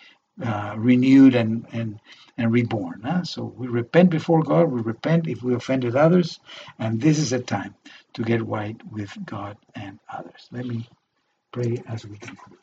[0.45, 2.01] uh, renewed and, and,
[2.39, 3.03] and reborn.
[3.05, 3.25] huh?
[3.25, 6.41] So we repent before God, we repent if we offended others,
[6.79, 7.75] and this is a time
[8.15, 10.49] to get right with God and others.
[10.53, 10.89] Let me
[11.53, 12.59] pray as we conclude.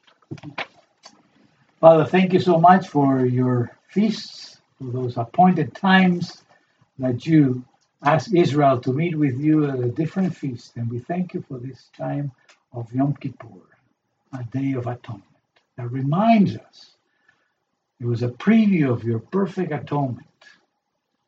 [1.84, 6.42] Father, thank you so much for your feasts, for those appointed times
[6.98, 7.66] that you
[8.02, 10.78] asked Israel to meet with you at a different feast.
[10.78, 12.32] And we thank you for this time
[12.72, 13.68] of Yom Kippur,
[14.32, 15.26] a day of atonement
[15.76, 16.96] that reminds us
[18.00, 20.26] it was a preview of your perfect atonement,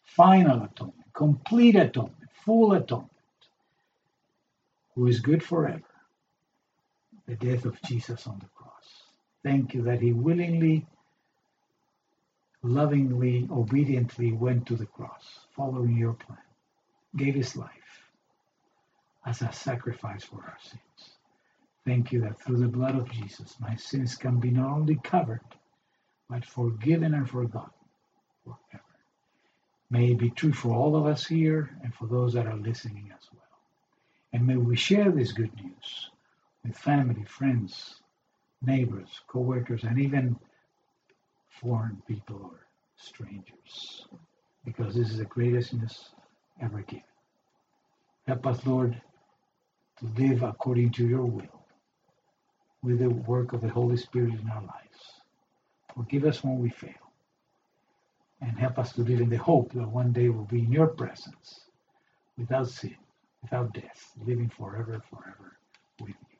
[0.03, 3.12] final atonement, complete atonement, full atonement,
[4.95, 5.82] who is good forever,
[7.28, 8.55] the death of Jesus on the cross.
[9.46, 10.88] Thank you that he willingly,
[12.64, 16.39] lovingly, obediently went to the cross, following your plan,
[17.16, 17.70] gave his life
[19.24, 21.12] as a sacrifice for our sins.
[21.86, 25.41] Thank you that through the blood of Jesus, my sins can be not only covered,
[26.28, 27.70] but forgiven and forgotten
[28.43, 28.84] forever.
[29.91, 33.12] May it be true for all of us here and for those that are listening
[33.16, 33.43] as well.
[34.34, 36.10] And may we share this good news
[36.64, 38.02] with family, friends,
[38.62, 40.38] neighbors, co-workers, and even
[41.62, 44.08] foreign people or strangers,
[44.64, 46.10] because this is the greatest news
[46.62, 47.03] ever given.
[48.28, 49.01] Help us, Lord,
[49.99, 51.66] to live according to your will
[52.82, 55.22] with the work of the Holy Spirit in our lives.
[55.95, 56.91] Forgive us when we fail.
[58.41, 60.88] And help us to live in the hope that one day we'll be in your
[60.88, 61.62] presence
[62.38, 62.95] without sin,
[63.41, 65.58] without death, living forever forever
[65.99, 66.35] with you.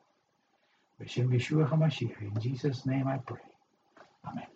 [1.02, 3.40] B'Shem Yeshua HaMashiach, in Jesus' name I pray.
[4.26, 4.46] Amen.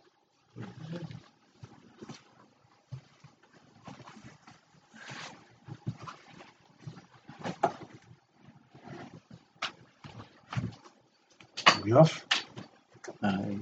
[11.69, 12.27] Are we off?
[13.23, 13.59] I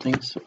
[0.00, 0.40] think so.